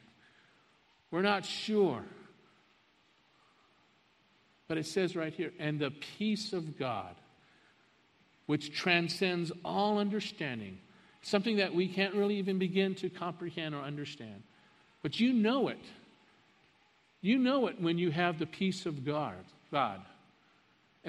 We're 1.11 1.21
not 1.21 1.45
sure. 1.45 2.01
But 4.67 4.79
it 4.79 4.87
says 4.87 5.15
right 5.15 5.31
here, 5.31 5.53
and 5.59 5.77
the 5.77 5.91
peace 5.91 6.51
of 6.51 6.79
God, 6.79 7.13
which 8.47 8.75
transcends 8.75 9.51
all 9.63 9.99
understanding, 9.99 10.79
something 11.21 11.57
that 11.57 11.75
we 11.75 11.87
can't 11.87 12.15
really 12.15 12.37
even 12.37 12.57
begin 12.57 12.95
to 12.95 13.09
comprehend 13.11 13.75
or 13.75 13.83
understand. 13.83 14.41
But 15.03 15.19
you 15.19 15.33
know 15.33 15.67
it. 15.67 15.85
You 17.21 17.37
know 17.37 17.67
it 17.67 17.79
when 17.79 17.99
you 17.99 18.09
have 18.09 18.39
the 18.39 18.47
peace 18.47 18.87
of 18.87 19.05
God. 19.05 19.35
God. 19.71 20.01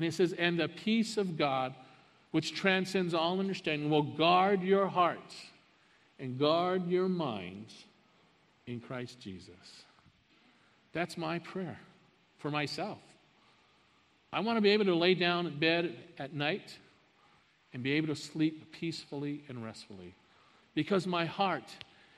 And 0.01 0.07
it 0.07 0.15
says, 0.15 0.33
and 0.33 0.59
the 0.59 0.67
peace 0.67 1.19
of 1.19 1.37
God, 1.37 1.75
which 2.31 2.55
transcends 2.55 3.13
all 3.13 3.39
understanding, 3.39 3.91
will 3.91 4.03
guard 4.03 4.63
your 4.63 4.87
hearts 4.87 5.37
and 6.19 6.39
guard 6.39 6.89
your 6.89 7.07
minds 7.07 7.85
in 8.67 8.81
Christ 8.81 9.21
Jesus. 9.21 9.85
That's 10.95 11.19
my 11.19 11.39
prayer 11.39 11.79
for 12.39 12.51
myself. 12.51 12.97
I 14.33 14.41
want 14.41 14.57
to 14.57 14.63
be 14.63 14.71
able 14.71 14.87
to 14.87 14.95
lay 14.95 15.13
down 15.13 15.47
in 15.47 15.59
bed 15.59 15.95
at 16.19 16.33
night 16.33 16.75
and 17.75 17.83
be 17.83 17.93
able 17.93 18.09
to 18.09 18.17
sleep 18.17 18.73
peacefully 18.73 19.43
and 19.51 19.63
restfully 19.63 20.15
because 20.75 21.07
my 21.07 21.27
heart 21.27 21.71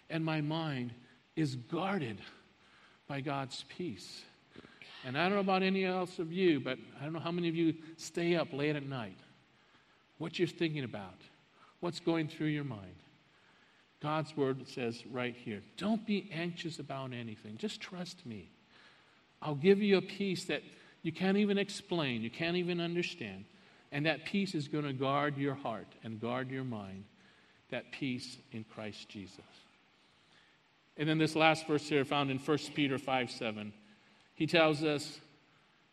and 0.09 0.25
my 0.25 0.41
mind 0.41 0.93
is 1.35 1.57
guarded 1.57 2.21
by 3.09 3.23
God's 3.23 3.65
peace. 3.77 4.23
And 5.05 5.17
I 5.19 5.25
don't 5.25 5.35
know 5.35 5.41
about 5.41 5.63
any 5.63 5.85
else 5.85 6.19
of 6.19 6.33
you, 6.33 6.61
but 6.61 6.79
I 7.01 7.05
don't 7.05 7.13
know 7.13 7.21
how 7.21 7.33
many 7.33 7.49
of 7.49 7.57
you 7.57 7.75
stay 7.97 8.37
up 8.37 8.53
late 8.53 8.77
at 8.77 8.87
night. 8.87 9.19
What 10.19 10.39
you're 10.39 10.49
thinking 10.49 10.85
about, 10.85 11.21
what's 11.81 12.01
going 12.01 12.29
through 12.29 12.49
your 12.49 12.65
mind. 12.65 12.95
God's 14.01 14.37
word 14.37 14.69
says 14.69 15.03
right 15.11 15.35
here 15.35 15.63
don't 15.77 16.05
be 16.05 16.29
anxious 16.33 16.79
about 16.79 17.13
anything, 17.13 17.57
just 17.57 17.81
trust 17.81 18.25
me. 18.27 18.49
I'll 19.41 19.55
give 19.55 19.81
you 19.83 19.97
a 19.97 20.03
peace 20.03 20.45
that 20.45 20.63
you 21.03 21.13
can't 21.13 21.37
even 21.37 21.59
explain, 21.59 22.23
you 22.23 22.31
can't 22.31 22.57
even 22.57 22.81
understand. 22.81 23.45
And 23.91 24.07
that 24.07 24.25
peace 24.25 24.55
is 24.55 24.69
going 24.69 24.85
to 24.85 24.93
guard 24.93 25.37
your 25.37 25.55
heart 25.55 25.89
and 26.03 26.19
guard 26.19 26.51
your 26.51 26.65
mind. 26.65 27.05
That 27.71 27.93
peace 27.93 28.39
in 28.51 28.65
Christ 28.65 29.09
Jesus. 29.09 29.41
And 30.97 31.09
then 31.09 31.19
this 31.19 31.37
last 31.37 31.67
verse 31.67 31.89
here, 31.89 32.05
found 32.05 32.31
in 32.31 32.39
1 32.39 32.59
Peter 32.75 32.99
5 32.99 33.31
7, 33.31 33.73
he 34.43 34.47
tells 34.49 34.83
us 34.83 35.21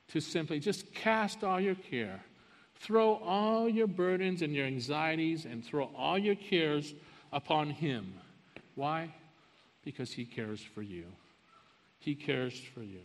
to 0.08 0.20
simply 0.20 0.60
just 0.60 0.92
cast 0.96 1.44
all 1.44 1.62
your 1.62 1.76
care, 1.76 2.20
throw 2.78 3.14
all 3.18 3.70
your 3.70 3.86
burdens 3.86 4.42
and 4.42 4.56
your 4.56 4.66
anxieties, 4.66 5.46
and 5.46 5.64
throw 5.64 5.92
all 5.96 6.18
your 6.18 6.34
cares 6.34 6.96
upon 7.32 7.70
him. 7.70 8.12
Why? 8.74 9.14
Because 9.86 10.12
he 10.12 10.26
cares 10.26 10.64
for 10.74 10.82
you. 10.82 11.04
He 12.00 12.16
cares 12.16 12.60
for 12.74 12.82
you. 12.82 13.02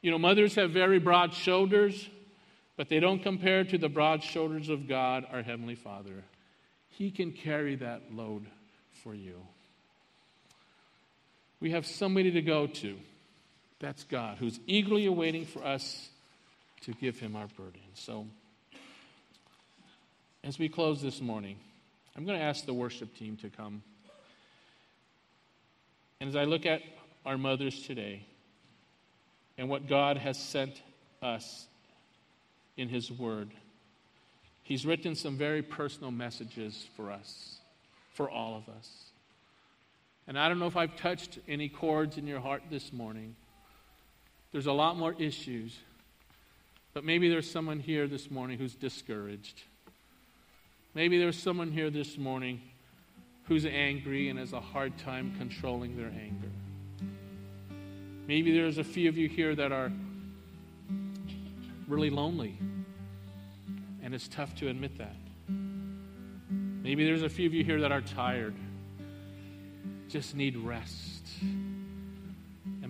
You 0.00 0.12
know, 0.12 0.18
mothers 0.18 0.54
have 0.54 0.70
very 0.70 1.00
broad 1.00 1.34
shoulders, 1.34 2.08
but 2.76 2.88
they 2.88 3.00
don't 3.00 3.24
compare 3.24 3.64
to 3.64 3.78
the 3.78 3.88
broad 3.88 4.22
shoulders 4.22 4.68
of 4.68 4.86
God, 4.86 5.26
our 5.32 5.42
Heavenly 5.42 5.74
Father. 5.74 6.22
He 6.90 7.10
can 7.10 7.32
carry 7.32 7.74
that 7.74 8.14
load 8.14 8.46
for 9.02 9.12
you. 9.12 9.40
We 11.58 11.72
have 11.72 11.84
somebody 11.84 12.30
to 12.30 12.42
go 12.42 12.68
to. 12.68 12.96
That's 13.80 14.04
God, 14.04 14.36
who's 14.38 14.60
eagerly 14.66 15.06
awaiting 15.06 15.46
for 15.46 15.64
us 15.64 16.10
to 16.82 16.92
give 16.92 17.18
him 17.18 17.34
our 17.34 17.46
burden. 17.56 17.80
So 17.94 18.26
As 20.42 20.58
we 20.58 20.70
close 20.70 21.02
this 21.02 21.20
morning, 21.20 21.56
I'm 22.16 22.24
going 22.24 22.38
to 22.38 22.44
ask 22.44 22.64
the 22.64 22.72
worship 22.72 23.14
team 23.16 23.36
to 23.42 23.50
come. 23.50 23.82
And 26.18 26.28
as 26.28 26.36
I 26.36 26.44
look 26.44 26.64
at 26.64 26.82
our 27.26 27.36
mothers 27.36 27.82
today 27.82 28.24
and 29.58 29.68
what 29.68 29.86
God 29.86 30.16
has 30.16 30.38
sent 30.38 30.80
us 31.20 31.66
in 32.78 32.88
His 32.88 33.12
Word, 33.12 33.50
He's 34.62 34.86
written 34.86 35.14
some 35.14 35.36
very 35.36 35.62
personal 35.62 36.10
messages 36.10 36.86
for 36.96 37.10
us, 37.10 37.58
for 38.14 38.30
all 38.30 38.56
of 38.56 38.74
us. 38.74 38.88
And 40.26 40.38
I 40.38 40.48
don't 40.48 40.58
know 40.58 40.68
if 40.68 40.76
I've 40.76 40.96
touched 40.96 41.38
any 41.48 41.68
chords 41.68 42.16
in 42.16 42.26
your 42.26 42.40
heart 42.40 42.62
this 42.70 42.94
morning. 42.94 43.36
There's 44.52 44.66
a 44.66 44.72
lot 44.72 44.96
more 44.96 45.14
issues. 45.18 45.76
But 46.92 47.04
maybe 47.04 47.28
there's 47.28 47.48
someone 47.48 47.78
here 47.78 48.06
this 48.08 48.30
morning 48.30 48.58
who's 48.58 48.74
discouraged. 48.74 49.62
Maybe 50.94 51.18
there's 51.18 51.38
someone 51.38 51.70
here 51.70 51.88
this 51.88 52.18
morning 52.18 52.60
who's 53.44 53.64
angry 53.64 54.28
and 54.28 54.38
has 54.38 54.52
a 54.52 54.60
hard 54.60 54.98
time 54.98 55.34
controlling 55.38 55.96
their 55.96 56.08
anger. 56.08 56.50
Maybe 58.26 58.52
there's 58.52 58.78
a 58.78 58.84
few 58.84 59.08
of 59.08 59.16
you 59.16 59.28
here 59.28 59.54
that 59.54 59.72
are 59.72 59.92
really 61.86 62.10
lonely, 62.10 62.56
and 64.02 64.14
it's 64.14 64.28
tough 64.28 64.54
to 64.56 64.68
admit 64.68 64.98
that. 64.98 65.16
Maybe 66.48 67.04
there's 67.04 67.22
a 67.22 67.28
few 67.28 67.46
of 67.46 67.54
you 67.54 67.64
here 67.64 67.80
that 67.80 67.92
are 67.92 68.00
tired, 68.00 68.54
just 70.08 70.34
need 70.34 70.56
rest. 70.56 71.26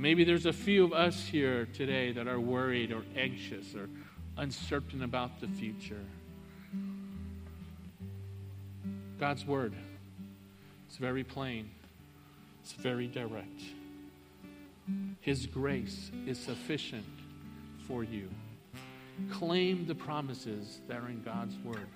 And 0.01 0.05
maybe 0.05 0.25
there's 0.25 0.47
a 0.47 0.53
few 0.55 0.83
of 0.83 0.95
us 0.95 1.27
here 1.27 1.69
today 1.75 2.11
that 2.13 2.27
are 2.27 2.41
worried 2.41 2.91
or 2.91 3.03
anxious 3.19 3.75
or 3.75 3.87
uncertain 4.39 5.03
about 5.03 5.43
the 5.43 5.47
future. 5.47 6.01
God's 9.19 9.45
word 9.45 9.75
is 10.91 10.97
very 10.97 11.23
plain, 11.23 11.69
it's 12.63 12.73
very 12.73 13.09
direct. 13.09 13.61
His 15.21 15.45
grace 15.45 16.11
is 16.27 16.39
sufficient 16.39 17.05
for 17.87 18.03
you. 18.03 18.31
Claim 19.31 19.87
the 19.87 19.95
promises 19.95 20.81
that 20.89 20.97
are 20.97 21.11
in 21.11 21.23
God's 21.23 21.59
word. 21.59 21.89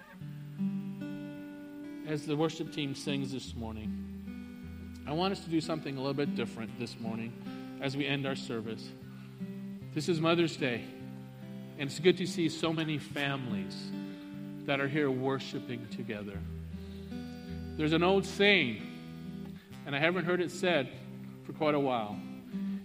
As 2.07 2.27
the 2.27 2.37
worship 2.37 2.71
team 2.71 2.95
sings 2.95 3.33
this 3.33 3.55
morning, 3.55 5.01
I 5.07 5.13
want 5.13 5.33
us 5.33 5.41
to 5.45 5.49
do 5.49 5.63
something 5.63 5.97
a 5.97 6.01
little 6.01 6.13
bit 6.13 6.37
different 6.37 6.79
this 6.79 7.01
morning 7.01 7.33
as 7.85 7.95
we 7.99 8.07
end 8.07 8.27
our 8.27 8.35
service. 8.35 8.89
This 9.93 10.09
is 10.09 10.19
Mother's 10.19 10.57
Day, 10.57 10.83
and 11.79 11.91
it's 11.91 12.01
good 12.01 12.17
to 12.17 12.27
see 12.27 12.49
so 12.49 12.73
many 12.73 12.97
families 12.97 13.91
that 14.65 14.81
are 14.81 14.89
here 14.89 15.11
worshiping 15.11 15.87
together. 15.95 16.39
There's 17.77 17.93
an 17.93 18.03
old 18.03 18.25
saying, 18.25 18.83
and 19.85 19.95
I 19.95 19.99
haven't 19.99 20.25
heard 20.25 20.41
it 20.41 20.51
said 20.51 20.89
for 21.45 21.53
quite 21.53 21.75
a 21.75 21.79
while. 21.79 22.19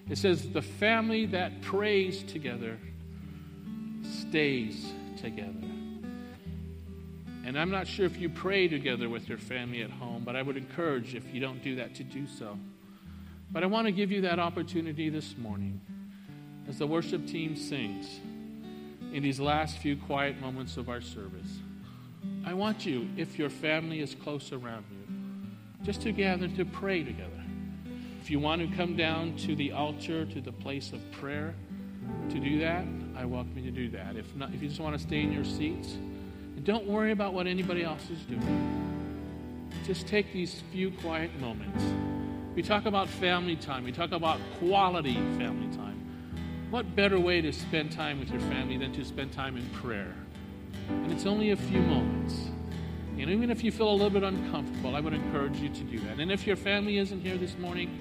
It 0.10 0.18
says, 0.18 0.50
The 0.50 0.62
family 0.62 1.28
that 1.28 1.62
prays 1.62 2.22
together 2.24 2.78
stays 4.04 4.92
together. 5.16 5.54
And 7.46 7.58
I'm 7.58 7.72
not 7.72 7.88
sure 7.88 8.06
if 8.06 8.18
you 8.18 8.28
pray 8.28 8.68
together 8.68 9.08
with 9.08 9.30
your 9.30 9.38
family 9.38 9.82
at 9.82 9.92
home, 9.92 10.24
but 10.26 10.36
I 10.36 10.42
would 10.42 10.58
encourage, 10.58 11.16
if 11.16 11.34
you 11.34 11.40
don't 11.40 11.64
do 11.64 11.78
that, 11.78 11.96
to 11.96 12.04
do 12.04 12.28
so. 12.28 12.60
But 13.52 13.64
I 13.64 13.66
want 13.66 13.88
to 13.88 13.92
give 13.92 14.12
you 14.12 14.22
that 14.22 14.38
opportunity 14.38 15.10
this 15.10 15.36
morning 15.36 15.82
as 16.68 16.78
the 16.78 16.86
worship 16.86 17.26
team 17.26 17.56
sings 17.56 18.20
in 19.12 19.24
these 19.24 19.40
last 19.40 19.78
few 19.80 19.98
quiet 19.98 20.40
moments 20.40 20.78
of 20.78 20.88
our 20.88 21.02
service. 21.02 21.58
I 22.46 22.54
want 22.54 22.86
you, 22.86 23.10
if 23.18 23.40
your 23.40 23.50
family 23.50 24.02
is 24.02 24.14
close 24.14 24.52
around 24.52 24.86
you, 24.92 25.16
just 25.84 26.02
to 26.02 26.12
gather 26.12 26.48
to 26.48 26.66
pray 26.66 27.04
together. 27.04 27.32
If 28.22 28.30
you 28.30 28.40
want 28.40 28.62
to 28.62 28.78
come 28.78 28.96
down 28.96 29.36
to 29.38 29.56
the 29.56 29.72
altar, 29.72 30.26
to 30.26 30.42
the 30.42 30.52
place 30.52 30.94
of 30.94 31.12
prayer, 31.12 31.56
to 32.30 32.40
do 32.40 32.60
that, 32.60 32.86
I 33.16 33.26
welcome 33.26 33.58
you 33.58 33.64
to 33.64 33.72
do 33.72 33.90
that. 33.98 34.16
If 34.16 34.36
not, 34.36 34.54
if 34.54 34.62
you 34.62 34.68
just 34.68 34.80
want 34.80 34.96
to 34.96 35.02
stay 35.02 35.22
in 35.22 35.32
your 35.32 35.44
seats, 35.44 35.94
and 35.94 36.64
don't 36.64 36.86
worry 36.86 37.12
about 37.12 37.34
what 37.34 37.48
anybody 37.48 37.84
else 37.84 38.12
is 38.12 38.20
doing. 38.22 39.70
Just 39.86 40.06
take 40.08 40.32
these 40.32 40.62
few 40.72 40.92
quiet 40.92 41.32
moments. 41.40 41.84
We 42.60 42.64
talk 42.64 42.86
about 42.86 43.08
family 43.08 43.56
time. 43.56 43.86
We 43.86 43.94
talk 43.94 44.12
about 44.12 44.38
quality 44.60 45.14
family 45.14 45.74
time. 45.78 45.98
What 46.70 46.94
better 46.94 47.18
way 47.18 47.40
to 47.40 47.54
spend 47.54 47.90
time 47.90 48.20
with 48.20 48.32
your 48.32 48.42
family 48.42 48.76
than 48.76 48.92
to 48.96 49.06
spend 49.06 49.32
time 49.32 49.56
in 49.56 49.66
prayer? 49.70 50.14
And 50.90 51.10
it's 51.10 51.26
only 51.26 51.52
a 51.52 51.56
few 51.56 51.80
moments. 51.80 52.50
And 53.18 53.30
even 53.30 53.50
if 53.50 53.64
you 53.64 53.72
feel 53.72 53.90
a 53.90 53.94
little 53.94 54.10
bit 54.10 54.24
uncomfortable, 54.24 54.98
I 54.98 55.00
would 55.00 55.14
encourage 55.14 55.56
you 55.62 55.70
to 55.70 55.84
do 55.86 56.00
that. 56.00 56.20
And 56.20 56.30
if 56.34 56.46
your 56.46 56.58
family 56.58 56.98
isn't 56.98 57.22
here 57.22 57.38
this 57.38 57.58
morning, 57.58 57.98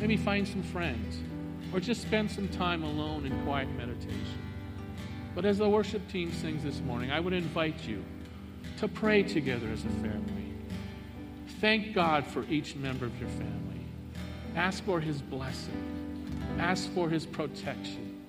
maybe 0.00 0.16
find 0.16 0.48
some 0.48 0.62
friends 0.62 1.18
or 1.74 1.78
just 1.78 2.00
spend 2.00 2.30
some 2.30 2.48
time 2.48 2.84
alone 2.84 3.26
in 3.26 3.44
quiet 3.44 3.68
meditation. 3.76 4.38
But 5.34 5.44
as 5.44 5.58
the 5.58 5.68
worship 5.68 6.10
team 6.10 6.32
sings 6.32 6.62
this 6.62 6.80
morning, 6.80 7.10
I 7.10 7.20
would 7.20 7.34
invite 7.34 7.86
you 7.86 8.02
to 8.78 8.88
pray 8.88 9.22
together 9.22 9.68
as 9.68 9.84
a 9.84 9.90
family. 10.00 10.54
Thank 11.60 11.92
God 11.92 12.26
for 12.26 12.44
each 12.44 12.74
member 12.74 13.04
of 13.04 13.20
your 13.20 13.28
family. 13.28 13.67
Ask 14.58 14.82
for 14.82 14.98
his 14.98 15.22
blessing. 15.22 15.84
Ask 16.58 16.92
for 16.92 17.08
his 17.08 17.24
protection. 17.24 18.20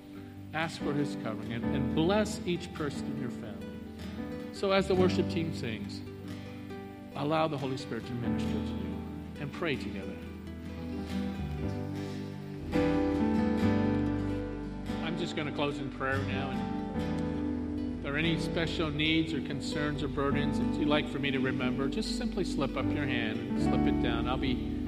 Ask 0.54 0.80
for 0.80 0.92
his 0.92 1.16
covering. 1.24 1.52
And, 1.52 1.64
and 1.74 1.92
bless 1.92 2.40
each 2.46 2.72
person 2.72 3.04
in 3.06 3.20
your 3.20 3.30
family. 3.30 3.66
So 4.52 4.70
as 4.70 4.86
the 4.86 4.94
worship 4.94 5.28
team 5.28 5.52
sings, 5.56 6.00
allow 7.16 7.48
the 7.48 7.58
Holy 7.58 7.76
Spirit 7.76 8.06
to 8.06 8.12
minister 8.12 8.48
to 8.48 8.54
you 8.54 8.94
and 9.40 9.52
pray 9.52 9.74
together. 9.74 10.14
I'm 15.04 15.18
just 15.18 15.34
going 15.34 15.48
to 15.48 15.54
close 15.54 15.78
in 15.78 15.90
prayer 15.90 16.18
now. 16.28 16.50
And 16.50 17.96
if 17.98 18.04
there 18.04 18.14
are 18.14 18.18
any 18.18 18.38
special 18.38 18.88
needs 18.88 19.34
or 19.34 19.40
concerns 19.40 20.04
or 20.04 20.08
burdens 20.08 20.60
that 20.60 20.78
you'd 20.78 20.86
like 20.86 21.08
for 21.10 21.18
me 21.18 21.32
to 21.32 21.40
remember, 21.40 21.88
just 21.88 22.16
simply 22.16 22.44
slip 22.44 22.76
up 22.76 22.84
your 22.94 23.04
hand 23.04 23.40
and 23.40 23.60
slip 23.60 23.84
it 23.92 24.00
down. 24.00 24.28
I'll 24.28 24.36
be 24.36 24.78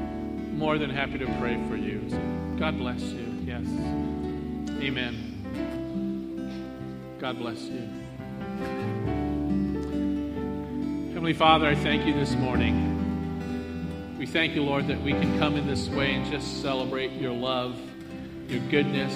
more 0.62 0.78
than 0.78 0.90
happy 0.90 1.18
to 1.18 1.26
pray 1.40 1.60
for 1.68 1.74
you. 1.74 2.08
So 2.08 2.20
God 2.56 2.78
bless 2.78 3.00
you. 3.00 3.26
Yes. 3.44 3.66
Amen. 4.80 5.18
God 7.18 7.36
bless 7.36 7.62
you. 7.62 7.80
Heavenly 11.08 11.32
Father, 11.32 11.66
I 11.66 11.74
thank 11.74 12.06
you 12.06 12.14
this 12.14 12.36
morning. 12.36 14.16
We 14.16 14.24
thank 14.24 14.54
you, 14.54 14.62
Lord, 14.62 14.86
that 14.86 15.02
we 15.02 15.10
can 15.10 15.36
come 15.40 15.56
in 15.56 15.66
this 15.66 15.88
way 15.88 16.14
and 16.14 16.30
just 16.30 16.62
celebrate 16.62 17.10
your 17.10 17.32
love, 17.32 17.76
your 18.46 18.60
goodness, 18.70 19.12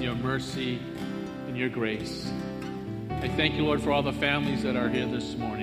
your 0.00 0.14
mercy, 0.14 0.78
and 1.48 1.56
your 1.56 1.70
grace. 1.70 2.30
I 3.10 3.26
thank 3.30 3.54
you, 3.56 3.64
Lord, 3.64 3.82
for 3.82 3.90
all 3.90 4.04
the 4.04 4.12
families 4.12 4.62
that 4.62 4.76
are 4.76 4.88
here 4.88 5.06
this 5.06 5.34
morning. 5.34 5.53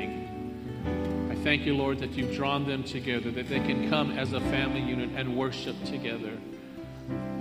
Thank 1.44 1.66
you, 1.66 1.76
Lord, 1.76 1.98
that 2.00 2.12
you've 2.12 2.36
drawn 2.36 2.68
them 2.68 2.84
together, 2.84 3.32
that 3.32 3.50
they 3.50 3.60
can 3.62 3.90
come 3.90 4.12
as 4.12 4.34
a 4.34 4.40
family 4.40 4.80
unit 4.80 5.10
and 5.16 5.36
worship 5.36 5.76
together. 5.86 6.38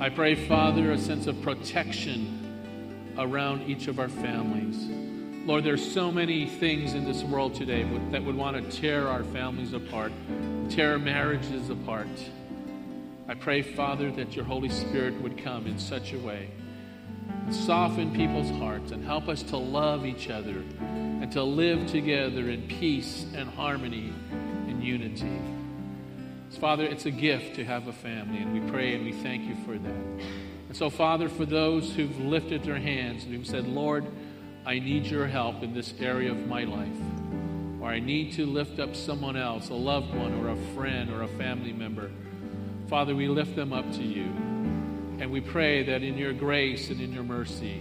I 0.00 0.08
pray, 0.08 0.34
Father, 0.34 0.92
a 0.92 0.98
sense 0.98 1.26
of 1.26 1.42
protection 1.42 3.12
around 3.18 3.68
each 3.68 3.88
of 3.88 3.98
our 3.98 4.08
families. 4.08 4.86
Lord, 5.46 5.64
there's 5.64 5.92
so 5.92 6.10
many 6.10 6.46
things 6.46 6.94
in 6.94 7.04
this 7.04 7.22
world 7.24 7.54
today 7.54 7.82
that 8.10 8.24
would 8.24 8.36
want 8.36 8.56
to 8.56 8.80
tear 8.80 9.06
our 9.06 9.22
families 9.22 9.74
apart, 9.74 10.12
tear 10.70 10.98
marriages 10.98 11.68
apart. 11.68 12.08
I 13.28 13.34
pray, 13.34 13.60
Father, 13.60 14.10
that 14.12 14.34
your 14.34 14.46
Holy 14.46 14.70
Spirit 14.70 15.20
would 15.20 15.36
come 15.36 15.66
in 15.66 15.78
such 15.78 16.14
a 16.14 16.18
way 16.18 16.48
soften 17.50 18.14
people's 18.14 18.50
hearts 18.58 18.92
and 18.92 19.04
help 19.04 19.28
us 19.28 19.42
to 19.42 19.56
love 19.56 20.06
each 20.06 20.30
other 20.30 20.64
and 21.30 21.34
to 21.34 21.44
live 21.44 21.86
together 21.86 22.50
in 22.50 22.66
peace 22.66 23.24
and 23.36 23.48
harmony 23.48 24.12
and 24.66 24.82
unity. 24.82 25.40
So, 26.50 26.58
Father, 26.58 26.84
it's 26.84 27.06
a 27.06 27.12
gift 27.12 27.54
to 27.54 27.64
have 27.64 27.86
a 27.86 27.92
family, 27.92 28.38
and 28.38 28.52
we 28.52 28.68
pray 28.68 28.96
and 28.96 29.04
we 29.04 29.12
thank 29.12 29.44
you 29.44 29.54
for 29.64 29.78
that. 29.78 30.24
And 30.66 30.76
so, 30.76 30.90
Father, 30.90 31.28
for 31.28 31.46
those 31.46 31.94
who've 31.94 32.18
lifted 32.18 32.64
their 32.64 32.80
hands 32.80 33.22
and 33.22 33.32
who've 33.32 33.46
said, 33.46 33.68
Lord, 33.68 34.06
I 34.66 34.80
need 34.80 35.06
your 35.06 35.28
help 35.28 35.62
in 35.62 35.72
this 35.72 35.94
area 36.00 36.32
of 36.32 36.48
my 36.48 36.64
life. 36.64 36.88
Or 37.80 37.88
I 37.88 38.00
need 38.00 38.32
to 38.32 38.44
lift 38.44 38.80
up 38.80 38.96
someone 38.96 39.36
else, 39.36 39.68
a 39.68 39.74
loved 39.74 40.12
one, 40.12 40.34
or 40.34 40.48
a 40.48 40.56
friend, 40.74 41.10
or 41.10 41.22
a 41.22 41.28
family 41.28 41.72
member. 41.72 42.10
Father, 42.88 43.14
we 43.14 43.28
lift 43.28 43.54
them 43.54 43.72
up 43.72 43.88
to 43.92 44.02
you. 44.02 44.24
And 45.20 45.30
we 45.30 45.40
pray 45.40 45.84
that 45.84 46.02
in 46.02 46.18
your 46.18 46.32
grace 46.32 46.90
and 46.90 47.00
in 47.00 47.12
your 47.12 47.22
mercy, 47.22 47.80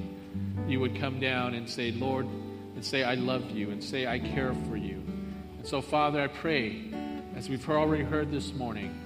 you 0.68 0.80
would 0.82 1.00
come 1.00 1.20
down 1.20 1.56
and 1.56 1.68
say, 1.68 1.92
Lord, 1.92 2.28
and 2.80 2.86
say, 2.86 3.04
I 3.04 3.16
love 3.16 3.52
you, 3.52 3.72
and 3.72 3.84
say, 3.84 4.08
I 4.08 4.20
care 4.20 4.54
for 4.70 4.78
you. 4.78 5.04
And 5.58 5.68
so, 5.68 5.82
Father, 5.82 6.22
I 6.22 6.28
pray, 6.28 6.82
as 7.36 7.50
we've 7.50 7.70
already 7.70 8.04
heard 8.04 8.32
this 8.32 8.54
morning, 8.54 8.98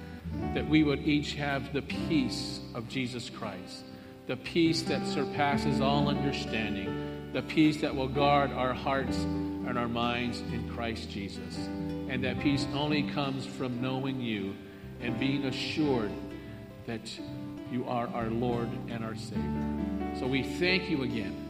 that 0.54 0.68
we 0.68 0.84
would 0.84 1.00
each 1.00 1.34
have 1.34 1.72
the 1.72 1.82
peace 1.82 2.60
of 2.72 2.88
Jesus 2.88 3.28
Christ, 3.30 3.82
the 4.28 4.36
peace 4.36 4.82
that 4.82 5.04
surpasses 5.08 5.80
all 5.80 6.08
understanding 6.08 7.32
the 7.32 7.42
peace 7.42 7.80
that 7.80 7.92
will 7.92 8.06
guard 8.06 8.52
our 8.52 8.72
hearts 8.72 9.16
and 9.16 9.76
our 9.76 9.88
minds 9.88 10.38
in 10.52 10.70
Christ 10.72 11.10
Jesus. 11.10 11.56
And 12.08 12.22
that 12.22 12.38
peace 12.38 12.64
only 12.74 13.02
comes 13.10 13.44
from 13.44 13.82
knowing 13.82 14.20
you 14.20 14.54
and 15.00 15.18
being 15.18 15.46
assured 15.46 16.12
that 16.86 17.10
you 17.72 17.86
are 17.88 18.06
our 18.06 18.28
Lord 18.28 18.68
and 18.88 19.04
our 19.04 19.16
Savior. 19.16 20.14
So 20.20 20.28
we 20.28 20.44
thank 20.44 20.88
you 20.88 21.02
again. 21.02 21.43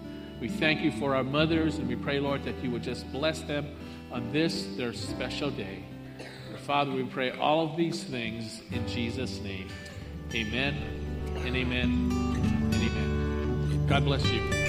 We 0.45 0.51
thank 0.51 0.83
you 0.83 0.93
for 0.93 1.17
our 1.17 1.25
mothers, 1.25 1.79
and 1.79 1.89
we 1.89 1.97
pray, 1.97 2.21
Lord, 2.21 2.45
that 2.45 2.63
you 2.63 2.71
would 2.71 2.83
just 2.83 3.11
bless 3.11 3.41
them 3.41 3.67
on 4.13 4.31
this, 4.31 4.67
their 4.77 4.93
special 4.93 5.51
day. 5.51 5.87
Father, 6.67 6.93
we 6.93 7.05
pray 7.05 7.31
all 7.31 7.71
of 7.71 7.79
these 7.79 8.05
things 8.05 8.61
in 8.71 8.87
Jesus' 8.87 9.41
name. 9.41 9.69
Amen 10.35 10.75
and 11.47 11.57
amen 11.57 12.11
and 12.13 12.75
amen. 12.75 13.87
God 13.87 14.05
bless 14.05 14.31
you. 14.31 14.64